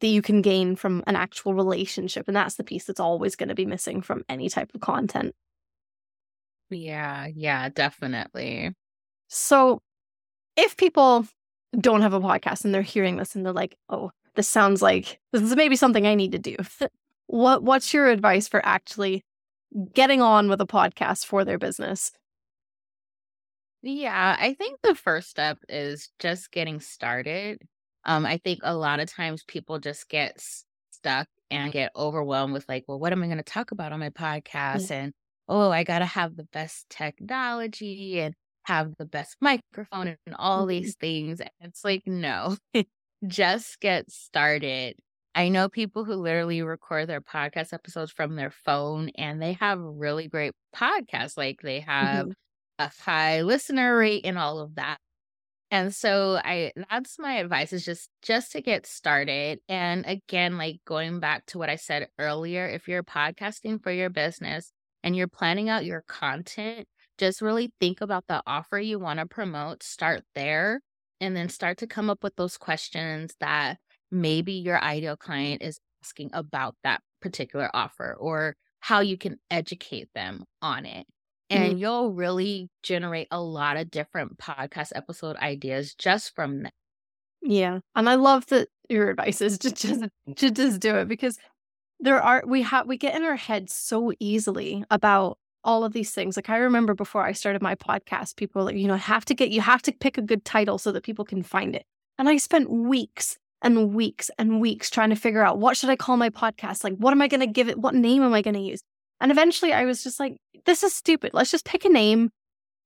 that 0.00 0.08
you 0.08 0.20
can 0.20 0.42
gain 0.42 0.76
from 0.76 1.02
an 1.06 1.16
actual 1.16 1.54
relationship. 1.54 2.28
And 2.28 2.36
that's 2.36 2.56
the 2.56 2.64
piece 2.64 2.84
that's 2.84 3.00
always 3.00 3.34
going 3.34 3.48
to 3.48 3.54
be 3.54 3.64
missing 3.64 4.02
from 4.02 4.24
any 4.28 4.50
type 4.50 4.70
of 4.74 4.82
content. 4.82 5.34
yeah, 6.70 7.26
yeah, 7.34 7.68
definitely. 7.68 8.74
So 9.28 9.80
if 10.56 10.76
people 10.76 11.26
don't 11.80 12.02
have 12.02 12.12
a 12.12 12.20
podcast 12.20 12.64
and 12.64 12.74
they're 12.74 12.82
hearing 12.82 13.16
this 13.16 13.34
and 13.34 13.44
they're 13.44 13.52
like, 13.52 13.76
oh, 13.88 14.10
this 14.34 14.48
sounds 14.48 14.82
like 14.82 15.20
this 15.32 15.42
is 15.42 15.56
maybe 15.56 15.76
something 15.76 16.06
I 16.06 16.14
need 16.14 16.32
to 16.32 16.38
do. 16.38 16.56
What 17.26 17.62
what's 17.62 17.94
your 17.94 18.08
advice 18.08 18.48
for 18.48 18.64
actually 18.64 19.24
getting 19.94 20.20
on 20.20 20.50
with 20.50 20.60
a 20.60 20.66
podcast 20.66 21.24
for 21.24 21.42
their 21.42 21.58
business? 21.58 22.12
Yeah, 23.82 24.36
I 24.38 24.54
think 24.54 24.80
the 24.82 24.94
first 24.94 25.30
step 25.30 25.58
is 25.68 26.10
just 26.18 26.50
getting 26.52 26.80
started. 26.80 27.62
Um, 28.04 28.24
I 28.26 28.38
think 28.38 28.60
a 28.62 28.74
lot 28.74 29.00
of 29.00 29.10
times 29.10 29.42
people 29.44 29.78
just 29.78 30.08
get 30.08 30.34
s- 30.36 30.64
stuck 30.90 31.28
and 31.50 31.72
get 31.72 31.92
overwhelmed 31.96 32.52
with 32.52 32.66
like, 32.68 32.84
well, 32.88 32.98
what 32.98 33.12
am 33.12 33.22
I 33.22 33.26
going 33.26 33.38
to 33.38 33.42
talk 33.42 33.70
about 33.72 33.92
on 33.92 34.00
my 34.00 34.10
podcast? 34.10 34.90
And 34.90 35.12
oh, 35.48 35.70
I 35.70 35.84
got 35.84 35.98
to 36.00 36.06
have 36.06 36.36
the 36.36 36.44
best 36.44 36.88
technology 36.88 38.20
and 38.20 38.34
have 38.64 38.94
the 38.98 39.06
best 39.06 39.36
microphone 39.40 40.16
and 40.26 40.36
all 40.36 40.66
Mhm. 40.66 40.66
these 40.66 40.96
things. 40.96 41.40
And 41.40 41.50
it's 41.60 41.84
like, 41.84 42.02
no, 42.06 42.56
just 43.26 43.80
get 43.80 44.10
started. 44.10 44.96
I 45.34 45.48
know 45.48 45.68
people 45.68 46.04
who 46.04 46.14
literally 46.14 46.62
record 46.62 47.08
their 47.08 47.20
podcast 47.20 47.72
episodes 47.72 48.12
from 48.12 48.36
their 48.36 48.50
phone 48.50 49.10
and 49.16 49.42
they 49.42 49.54
have 49.54 49.80
really 49.80 50.28
great 50.28 50.52
podcasts. 50.74 51.36
Like 51.36 51.60
they 51.62 51.80
have 51.80 52.28
Mhm. 52.28 52.34
a 52.78 52.88
high 52.88 53.42
listener 53.42 53.96
rate 53.98 54.24
and 54.26 54.38
all 54.38 54.60
of 54.60 54.76
that. 54.76 54.98
And 55.70 55.94
so 55.94 56.40
I 56.44 56.72
that's 56.90 57.18
my 57.18 57.34
advice 57.34 57.72
is 57.72 57.84
just 57.84 58.08
just 58.22 58.52
to 58.52 58.60
get 58.62 58.86
started. 58.86 59.60
And 59.68 60.04
again, 60.06 60.56
like 60.58 60.80
going 60.86 61.20
back 61.20 61.46
to 61.46 61.58
what 61.58 61.70
I 61.70 61.76
said 61.76 62.08
earlier, 62.18 62.66
if 62.68 62.86
you're 62.88 63.02
podcasting 63.02 63.82
for 63.82 63.90
your 63.90 64.10
business 64.10 64.72
and 65.02 65.16
you're 65.16 65.28
planning 65.28 65.68
out 65.68 65.84
your 65.84 66.02
content, 66.08 66.86
just 67.18 67.40
really 67.40 67.72
think 67.80 68.00
about 68.00 68.24
the 68.28 68.42
offer 68.46 68.78
you 68.78 68.98
want 68.98 69.20
to 69.20 69.26
promote, 69.26 69.82
start 69.82 70.22
there, 70.34 70.80
and 71.20 71.36
then 71.36 71.48
start 71.48 71.78
to 71.78 71.86
come 71.86 72.10
up 72.10 72.22
with 72.22 72.36
those 72.36 72.56
questions 72.56 73.34
that 73.40 73.78
maybe 74.10 74.52
your 74.52 74.80
ideal 74.82 75.16
client 75.16 75.62
is 75.62 75.78
asking 76.02 76.30
about 76.32 76.76
that 76.84 77.00
particular 77.20 77.70
offer 77.72 78.16
or 78.18 78.54
how 78.80 79.00
you 79.00 79.16
can 79.16 79.38
educate 79.50 80.08
them 80.14 80.44
on 80.60 80.84
it. 80.84 81.06
And 81.50 81.64
mm-hmm. 81.64 81.78
you'll 81.78 82.12
really 82.12 82.68
generate 82.82 83.28
a 83.30 83.40
lot 83.40 83.76
of 83.76 83.90
different 83.90 84.38
podcast 84.38 84.92
episode 84.94 85.36
ideas 85.36 85.94
just 85.94 86.34
from 86.34 86.64
that. 86.64 86.72
Yeah. 87.42 87.80
And 87.94 88.08
I 88.08 88.14
love 88.14 88.46
that 88.46 88.68
your 88.88 89.10
advice 89.10 89.40
is 89.40 89.58
to 89.58 89.72
just 89.72 90.04
to 90.36 90.50
just 90.50 90.80
do 90.80 90.96
it 90.96 91.08
because 91.08 91.38
there 92.00 92.20
are 92.20 92.42
we 92.46 92.62
have 92.62 92.86
we 92.86 92.96
get 92.96 93.14
in 93.14 93.22
our 93.22 93.36
heads 93.36 93.74
so 93.74 94.12
easily 94.18 94.84
about 94.90 95.38
all 95.64 95.84
of 95.84 95.92
these 95.92 96.12
things. 96.12 96.36
Like 96.36 96.50
I 96.50 96.58
remember 96.58 96.94
before 96.94 97.24
I 97.24 97.32
started 97.32 97.62
my 97.62 97.74
podcast, 97.74 98.36
people 98.36 98.64
like, 98.64 98.76
you 98.76 98.86
know, 98.86 98.96
have 98.96 99.24
to 99.26 99.34
get 99.34 99.50
you 99.50 99.60
have 99.60 99.82
to 99.82 99.92
pick 99.92 100.18
a 100.18 100.22
good 100.22 100.44
title 100.44 100.78
so 100.78 100.92
that 100.92 101.04
people 101.04 101.24
can 101.24 101.42
find 101.42 101.74
it. 101.74 101.84
And 102.18 102.28
I 102.28 102.36
spent 102.36 102.70
weeks 102.70 103.38
and 103.62 103.94
weeks 103.94 104.30
and 104.38 104.60
weeks 104.60 104.90
trying 104.90 105.10
to 105.10 105.16
figure 105.16 105.42
out 105.42 105.58
what 105.58 105.76
should 105.76 105.90
I 105.90 105.96
call 105.96 106.16
my 106.16 106.30
podcast? 106.30 106.84
Like 106.84 106.94
what 106.96 107.12
am 107.12 107.22
I 107.22 107.28
going 107.28 107.40
to 107.40 107.46
give 107.46 107.68
it? 107.68 107.78
What 107.78 107.94
name 107.94 108.22
am 108.22 108.34
I 108.34 108.42
going 108.42 108.54
to 108.54 108.60
use? 108.60 108.82
And 109.20 109.32
eventually 109.32 109.72
I 109.72 109.84
was 109.84 110.02
just 110.04 110.20
like, 110.20 110.36
this 110.66 110.82
is 110.82 110.94
stupid. 110.94 111.32
Let's 111.32 111.50
just 111.50 111.64
pick 111.64 111.84
a 111.84 111.88
name. 111.88 112.30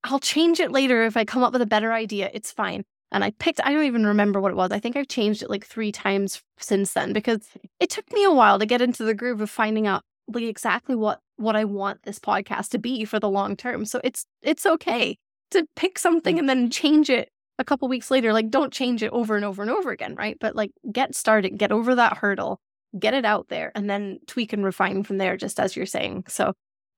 I'll 0.05 0.21
change 0.21 0.61
it 0.61 0.71
later 0.71 1.05
if 1.05 1.17
I 1.17 1.25
come 1.25 1.43
up 1.43 1.53
with 1.53 1.62
a 1.62 1.67
better 1.67 1.93
idea. 1.93 2.31
It's 2.33 2.53
fine. 2.53 2.85
And 3.11 3.25
I 3.25 3.31
picked, 3.33 3.61
I 3.64 3.73
don't 3.73 3.85
even 3.85 4.07
remember 4.07 4.41
what 4.41 4.53
it 4.53 4.57
was. 4.57 4.71
I 4.71 4.79
think 4.79 4.97
I've 4.97 5.09
changed 5.09 5.43
it 5.43 5.51
like 5.51 5.64
three 5.64 5.91
times 5.91 6.43
since 6.59 6.93
then 6.93 7.12
because 7.12 7.41
it 7.81 7.91
took 7.91 8.12
me 8.12 8.23
a 8.25 8.31
while 8.31 8.59
to 8.59 8.67
get 8.67 8.83
into 8.83 9.03
the 9.03 9.14
groove 9.14 9.41
of 9.41 9.51
finding 9.51 9.87
out 9.87 10.03
exactly 10.37 10.95
what 10.95 11.21
what 11.37 11.57
I 11.57 11.64
want 11.64 12.03
this 12.03 12.19
podcast 12.19 12.71
to 12.71 12.79
be 12.79 13.05
for 13.05 13.21
the 13.21 13.29
long 13.29 13.57
term. 13.57 13.85
So 13.85 14.01
it's 14.05 14.27
it's 14.43 14.67
okay 14.67 15.19
to 15.51 15.67
pick 15.77 15.99
something 15.99 16.35
mm-hmm. 16.35 16.41
and 16.41 16.49
then 16.49 16.71
change 16.71 17.11
it 17.11 17.31
a 17.59 17.64
couple 17.64 17.88
weeks 17.88 18.11
later. 18.11 18.33
Like 18.33 18.51
don't 18.51 18.73
change 18.73 19.03
it 19.03 19.12
over 19.12 19.37
and 19.37 19.45
over 19.45 19.62
and 19.62 19.71
over 19.71 19.91
again, 19.91 20.14
right? 20.14 20.37
But 20.41 20.55
like 20.55 20.73
get 20.93 21.14
started, 21.14 21.59
get 21.59 21.73
over 21.73 21.95
that 21.95 22.19
hurdle, 22.19 22.61
get 22.99 23.14
it 23.14 23.25
out 23.25 23.49
there, 23.49 23.73
and 23.75 23.88
then 23.88 24.19
tweak 24.27 24.53
and 24.53 24.64
refine 24.64 25.05
from 25.05 25.19
there, 25.19 25.37
just 25.37 25.59
as 25.61 25.77
you're 25.77 25.87
saying. 25.87 26.25
So 26.29 26.53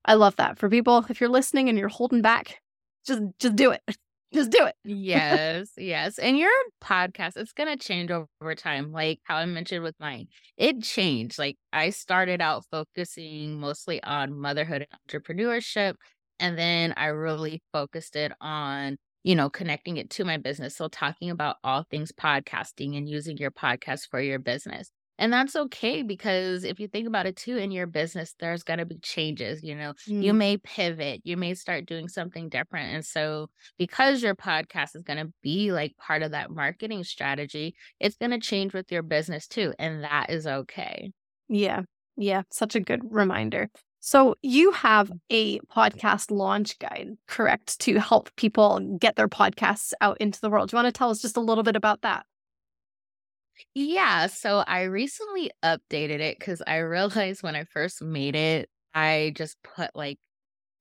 I 0.05 0.15
love 0.15 0.35
that. 0.37 0.57
For 0.57 0.69
people, 0.69 1.05
if 1.09 1.19
you're 1.19 1.29
listening 1.29 1.69
and 1.69 1.77
you're 1.77 1.87
holding 1.87 2.21
back, 2.21 2.61
just 3.05 3.21
just 3.39 3.55
do 3.55 3.71
it. 3.71 3.81
Just 4.33 4.49
do 4.51 4.65
it. 4.65 4.75
yes, 4.85 5.71
yes. 5.77 6.17
And 6.17 6.37
your 6.37 6.49
podcast, 6.81 7.35
it's 7.35 7.51
going 7.51 7.67
to 7.67 7.75
change 7.75 8.11
over 8.11 8.55
time. 8.55 8.91
Like 8.91 9.19
how 9.23 9.35
I 9.35 9.45
mentioned 9.45 9.83
with 9.83 9.95
mine, 9.99 10.27
it 10.55 10.81
changed. 10.83 11.37
Like 11.37 11.57
I 11.73 11.89
started 11.89 12.39
out 12.39 12.63
focusing 12.71 13.59
mostly 13.59 14.01
on 14.03 14.33
motherhood 14.39 14.87
and 14.89 14.99
entrepreneurship. 15.23 15.95
And 16.39 16.57
then 16.57 16.93
I 16.95 17.07
really 17.07 17.61
focused 17.73 18.15
it 18.15 18.31
on, 18.39 18.97
you 19.23 19.35
know, 19.35 19.49
connecting 19.49 19.97
it 19.97 20.09
to 20.11 20.23
my 20.25 20.37
business. 20.37 20.77
So 20.77 20.87
talking 20.87 21.29
about 21.29 21.57
all 21.63 21.85
things 21.91 22.13
podcasting 22.13 22.97
and 22.97 23.09
using 23.09 23.35
your 23.37 23.51
podcast 23.51 24.07
for 24.09 24.21
your 24.21 24.39
business. 24.39 24.89
And 25.21 25.31
that's 25.31 25.55
okay 25.55 26.01
because 26.01 26.63
if 26.63 26.79
you 26.79 26.87
think 26.87 27.07
about 27.07 27.27
it 27.27 27.35
too, 27.35 27.55
in 27.55 27.69
your 27.69 27.85
business, 27.85 28.33
there's 28.39 28.63
going 28.63 28.79
to 28.79 28.87
be 28.87 28.97
changes. 29.03 29.61
You 29.61 29.75
know, 29.75 29.93
mm. 30.09 30.23
you 30.23 30.33
may 30.33 30.57
pivot, 30.57 31.21
you 31.23 31.37
may 31.37 31.53
start 31.53 31.85
doing 31.85 32.07
something 32.07 32.49
different. 32.49 32.95
And 32.95 33.05
so, 33.05 33.51
because 33.77 34.23
your 34.23 34.33
podcast 34.33 34.95
is 34.95 35.03
going 35.03 35.23
to 35.23 35.31
be 35.43 35.71
like 35.71 35.95
part 35.97 36.23
of 36.23 36.31
that 36.31 36.49
marketing 36.49 37.03
strategy, 37.03 37.75
it's 37.99 38.15
going 38.15 38.31
to 38.31 38.39
change 38.39 38.73
with 38.73 38.91
your 38.91 39.03
business 39.03 39.47
too. 39.47 39.75
And 39.77 40.03
that 40.03 40.31
is 40.31 40.47
okay. 40.47 41.11
Yeah. 41.47 41.83
Yeah. 42.17 42.41
Such 42.49 42.73
a 42.75 42.79
good 42.79 43.01
reminder. 43.03 43.69
So, 43.99 44.33
you 44.41 44.71
have 44.71 45.11
a 45.29 45.59
podcast 45.59 46.31
launch 46.31 46.79
guide, 46.79 47.09
correct, 47.27 47.79
to 47.81 47.99
help 47.99 48.35
people 48.37 48.97
get 48.99 49.17
their 49.17 49.29
podcasts 49.29 49.93
out 50.01 50.17
into 50.19 50.41
the 50.41 50.49
world. 50.49 50.69
Do 50.69 50.75
you 50.75 50.81
want 50.81 50.91
to 50.91 50.97
tell 50.97 51.11
us 51.11 51.21
just 51.21 51.37
a 51.37 51.41
little 51.41 51.63
bit 51.63 51.75
about 51.75 52.01
that? 52.01 52.25
Yeah, 53.73 54.27
so 54.27 54.59
I 54.67 54.83
recently 54.83 55.51
updated 55.63 56.19
it 56.19 56.39
because 56.39 56.61
I 56.65 56.77
realized 56.77 57.43
when 57.43 57.55
I 57.55 57.65
first 57.65 58.01
made 58.01 58.35
it, 58.35 58.69
I 58.93 59.33
just 59.35 59.57
put 59.63 59.95
like 59.95 60.19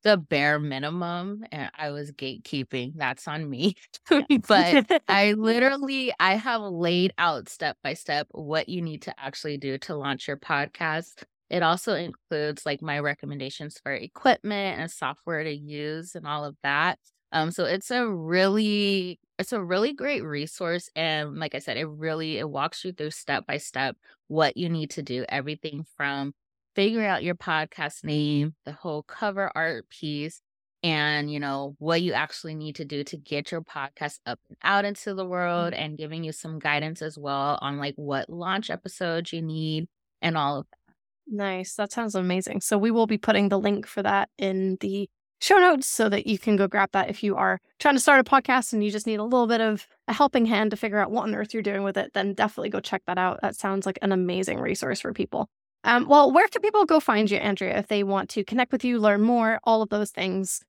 the 0.03 0.17
bare 0.17 0.59
minimum 0.59 1.45
and 1.53 1.71
I 1.77 1.91
was 1.91 2.13
gatekeeping. 2.13 2.95
That's 2.97 3.29
on 3.29 3.49
me. 3.49 3.77
but 4.49 4.87
I 5.09 5.33
literally 5.33 6.13
I 6.21 6.35
have 6.37 6.63
laid 6.63 7.13
out 7.19 7.49
step 7.49 7.77
by 7.83 7.95
step 7.95 8.27
what 8.31 8.69
you 8.69 8.83
need 8.83 9.03
to 9.03 9.15
actually 9.21 9.59
do 9.59 9.79
to 9.79 9.97
launch 9.97 10.29
your 10.29 10.39
podcast. 10.39 11.25
It 11.51 11.63
also 11.63 11.95
includes 11.95 12.65
like 12.65 12.83
my 12.83 13.01
recommendations 13.01 13.79
for 13.83 13.93
equipment 13.93 14.81
and 14.81 14.91
software 14.91 15.45
to 15.45 15.53
use 15.53 16.15
and 16.15 16.27
all 16.27 16.45
of 16.45 16.57
that. 16.63 16.99
Um, 17.33 17.51
so 17.51 17.65
it's 17.65 17.91
a 17.91 18.09
really 18.09 19.21
it's 19.39 19.53
a 19.53 19.63
really 19.63 19.95
great 19.95 20.23
resource 20.23 20.91
and 20.97 21.39
like 21.39 21.55
I 21.55 21.61
said, 21.61 21.77
it 21.77 21.87
really 21.87 22.39
it 22.39 22.49
walks 22.49 22.85
you 22.85 22.93
through 22.93 23.13
step 23.13 23.47
by 23.47 23.59
step 23.59 23.97
what 24.29 24.57
you 24.57 24.69
need 24.69 24.91
to 24.91 25.03
do, 25.03 25.25
everything 25.29 25.85
from 25.97 26.35
figuring 26.75 27.07
out 27.07 27.23
your 27.23 27.35
podcast 27.35 28.05
name, 28.05 28.55
the 28.65 28.73
whole 28.73 29.03
cover 29.03 29.51
art 29.55 29.89
piece, 29.89 30.41
and 30.83 31.31
you 31.31 31.39
know 31.41 31.77
what 31.79 32.03
you 32.03 32.13
actually 32.13 32.55
need 32.55 32.77
to 32.77 32.85
do 32.85 33.05
to 33.05 33.17
get 33.17 33.53
your 33.53 33.63
podcast 33.63 34.19
up 34.27 34.41
and 34.49 34.57
out 34.63 34.85
into 34.85 35.15
the 35.15 35.27
world 35.27 35.73
mm-hmm. 35.73 35.83
and 35.83 35.99
giving 35.99 36.25
you 36.25 36.33
some 36.33 36.59
guidance 36.59 37.03
as 37.03 37.19
well 37.19 37.59
on 37.61 37.79
like 37.79 37.95
what 37.97 38.31
launch 38.31 38.71
episodes 38.71 39.33
you 39.33 39.43
need 39.43 39.89
and 40.23 40.37
all 40.37 40.59
of 40.59 40.67
that. 40.71 40.95
Nice. 41.33 41.75
That 41.77 41.93
sounds 41.93 42.15
amazing. 42.15 42.61
So 42.61 42.77
we 42.77 42.91
will 42.91 43.07
be 43.07 43.19
putting 43.19 43.51
the 43.51 43.59
link 43.59 43.87
for 43.87 44.03
that 44.03 44.31
in 44.39 44.79
the 44.81 45.09
show 45.41 45.57
notes 45.57 45.87
so 45.87 46.09
that 46.09 46.27
you 46.27 46.39
can 46.39 46.57
go 46.57 46.69
grab 46.69 46.91
that 46.93 47.11
if 47.11 47.23
you 47.23 47.37
are 47.37 47.61
trying 47.79 47.95
to 47.95 48.01
start 48.01 48.21
a 48.21 48.25
podcast 48.25 48.73
and 48.73 48.85
you 48.85 48.91
just 48.91 49.07
need 49.07 49.19
a 49.19 49.25
little 49.25 49.47
bit 49.47 49.61
of 49.61 49.87
a 50.07 50.13
helping 50.13 50.47
hand 50.47 50.71
to 50.71 50.77
figure 50.77 50.99
out 50.99 51.11
what 51.11 51.25
on 51.25 51.35
earth 51.35 51.53
you're 51.53 51.63
doing 51.63 51.83
with 51.83 51.97
it, 51.97 52.13
then 52.15 52.35
definitely 52.35 52.71
go 52.71 52.81
check 52.81 53.03
that 53.07 53.19
out. 53.19 53.41
That 53.43 53.57
sounds 53.57 53.87
like 53.87 53.99
an 54.03 54.13
amazing 54.13 54.61
resource 54.61 55.01
for 55.01 55.13
people. 55.13 55.49
Um, 55.83 56.07
well, 56.07 56.31
where 56.31 56.47
can 56.49 56.61
people 56.61 56.85
go 56.85 57.01
find 57.01 57.31
you, 57.31 57.39
Andria, 57.39 57.79
if 57.79 57.89
they 57.89 58.03
want 58.03 58.29
to 58.31 58.45
connect 58.45 58.71
with 58.71 58.85
you, 58.85 58.99
learn 58.99 59.23
more, 59.23 59.61
all 59.65 59.81
of 59.81 59.89
those 59.89 60.11
things? 60.11 60.63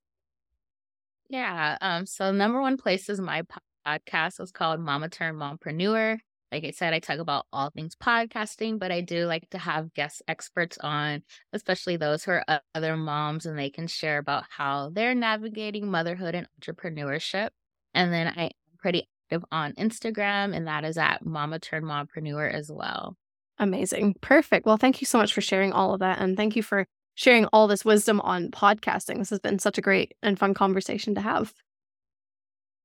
Yeah. 1.29 1.77
Um, 1.81 2.05
so 2.05 2.31
number 2.31 2.62
one 2.62 2.77
place 2.77 3.10
is 3.10 3.19
my 3.19 3.43
podcast. 3.86 4.39
It's 4.39 4.51
called 4.51 4.79
Mama 4.79 5.10
Turn 5.10 5.36
Mompreneur. 5.36 6.19
Like 6.51 6.65
I 6.65 6.71
said, 6.71 6.93
I 6.93 6.99
talk 6.99 7.19
about 7.19 7.45
all 7.53 7.69
things 7.69 7.95
podcasting, 7.95 8.77
but 8.77 8.91
I 8.91 9.01
do 9.01 9.25
like 9.25 9.49
to 9.51 9.57
have 9.57 9.93
guest 9.93 10.21
experts 10.27 10.77
on, 10.79 11.23
especially 11.53 11.95
those 11.95 12.23
who 12.23 12.31
are 12.31 12.61
other 12.75 12.97
moms, 12.97 13.45
and 13.45 13.57
they 13.57 13.69
can 13.69 13.87
share 13.87 14.17
about 14.17 14.43
how 14.49 14.89
they're 14.93 15.15
navigating 15.15 15.89
motherhood 15.89 16.35
and 16.35 16.47
entrepreneurship. 16.59 17.49
And 17.93 18.11
then 18.11 18.27
I 18.27 18.43
am 18.43 18.51
pretty 18.79 19.07
active 19.25 19.45
on 19.51 19.73
Instagram, 19.73 20.55
and 20.55 20.67
that 20.67 20.83
is 20.83 20.97
at 20.97 21.25
Mama 21.25 21.59
Turn 21.59 21.83
Mompreneur 21.83 22.53
as 22.53 22.69
well. 22.69 23.15
Amazing. 23.57 24.15
Perfect. 24.21 24.65
Well, 24.65 24.77
thank 24.77 25.01
you 25.01 25.05
so 25.05 25.17
much 25.17 25.33
for 25.33 25.41
sharing 25.41 25.71
all 25.71 25.93
of 25.93 25.99
that. 25.99 26.19
And 26.19 26.35
thank 26.35 26.55
you 26.55 26.63
for 26.63 26.85
sharing 27.15 27.45
all 27.53 27.67
this 27.67 27.85
wisdom 27.85 28.19
on 28.21 28.49
podcasting. 28.49 29.19
This 29.19 29.29
has 29.29 29.39
been 29.39 29.59
such 29.59 29.77
a 29.77 29.81
great 29.81 30.15
and 30.21 30.37
fun 30.37 30.53
conversation 30.53 31.15
to 31.15 31.21
have. 31.21 31.53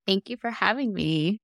Thank 0.05 0.29
you 0.29 0.37
for 0.37 0.51
having 0.51 0.93
me. 0.93 1.39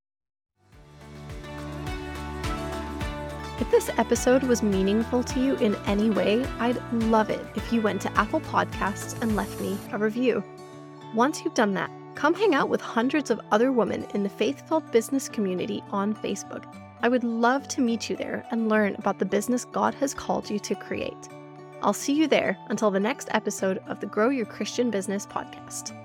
This 3.73 3.89
episode 3.97 4.43
was 4.43 4.61
meaningful 4.61 5.23
to 5.23 5.39
you 5.39 5.55
in 5.55 5.75
any 5.87 6.11
way, 6.11 6.45
I'd 6.59 6.79
love 7.05 7.31
it 7.31 7.43
if 7.55 7.73
you 7.73 7.81
went 7.81 8.03
to 8.03 8.15
Apple 8.15 8.39
Podcasts 8.41 9.19
and 9.19 9.35
left 9.35 9.59
me 9.59 9.79
a 9.91 9.97
review. 9.97 10.43
Once 11.15 11.43
you've 11.43 11.55
done 11.55 11.73
that, 11.73 11.89
come 12.13 12.35
hang 12.35 12.53
out 12.53 12.69
with 12.69 12.81
hundreds 12.81 13.31
of 13.31 13.41
other 13.49 13.71
women 13.71 14.05
in 14.13 14.21
the 14.21 14.29
faith 14.29 14.69
filled 14.69 14.91
business 14.91 15.27
community 15.27 15.83
on 15.89 16.13
Facebook. 16.13 16.71
I 17.01 17.09
would 17.09 17.23
love 17.23 17.67
to 17.69 17.81
meet 17.81 18.11
you 18.11 18.15
there 18.15 18.45
and 18.51 18.69
learn 18.69 18.93
about 18.99 19.17
the 19.17 19.25
business 19.25 19.65
God 19.65 19.95
has 19.95 20.13
called 20.13 20.51
you 20.51 20.59
to 20.59 20.75
create. 20.75 21.27
I'll 21.81 21.93
see 21.93 22.13
you 22.13 22.27
there 22.27 22.55
until 22.69 22.91
the 22.91 22.99
next 22.99 23.27
episode 23.31 23.81
of 23.87 23.99
the 23.99 24.05
Grow 24.05 24.29
Your 24.29 24.45
Christian 24.45 24.91
Business 24.91 25.25
podcast. 25.25 25.95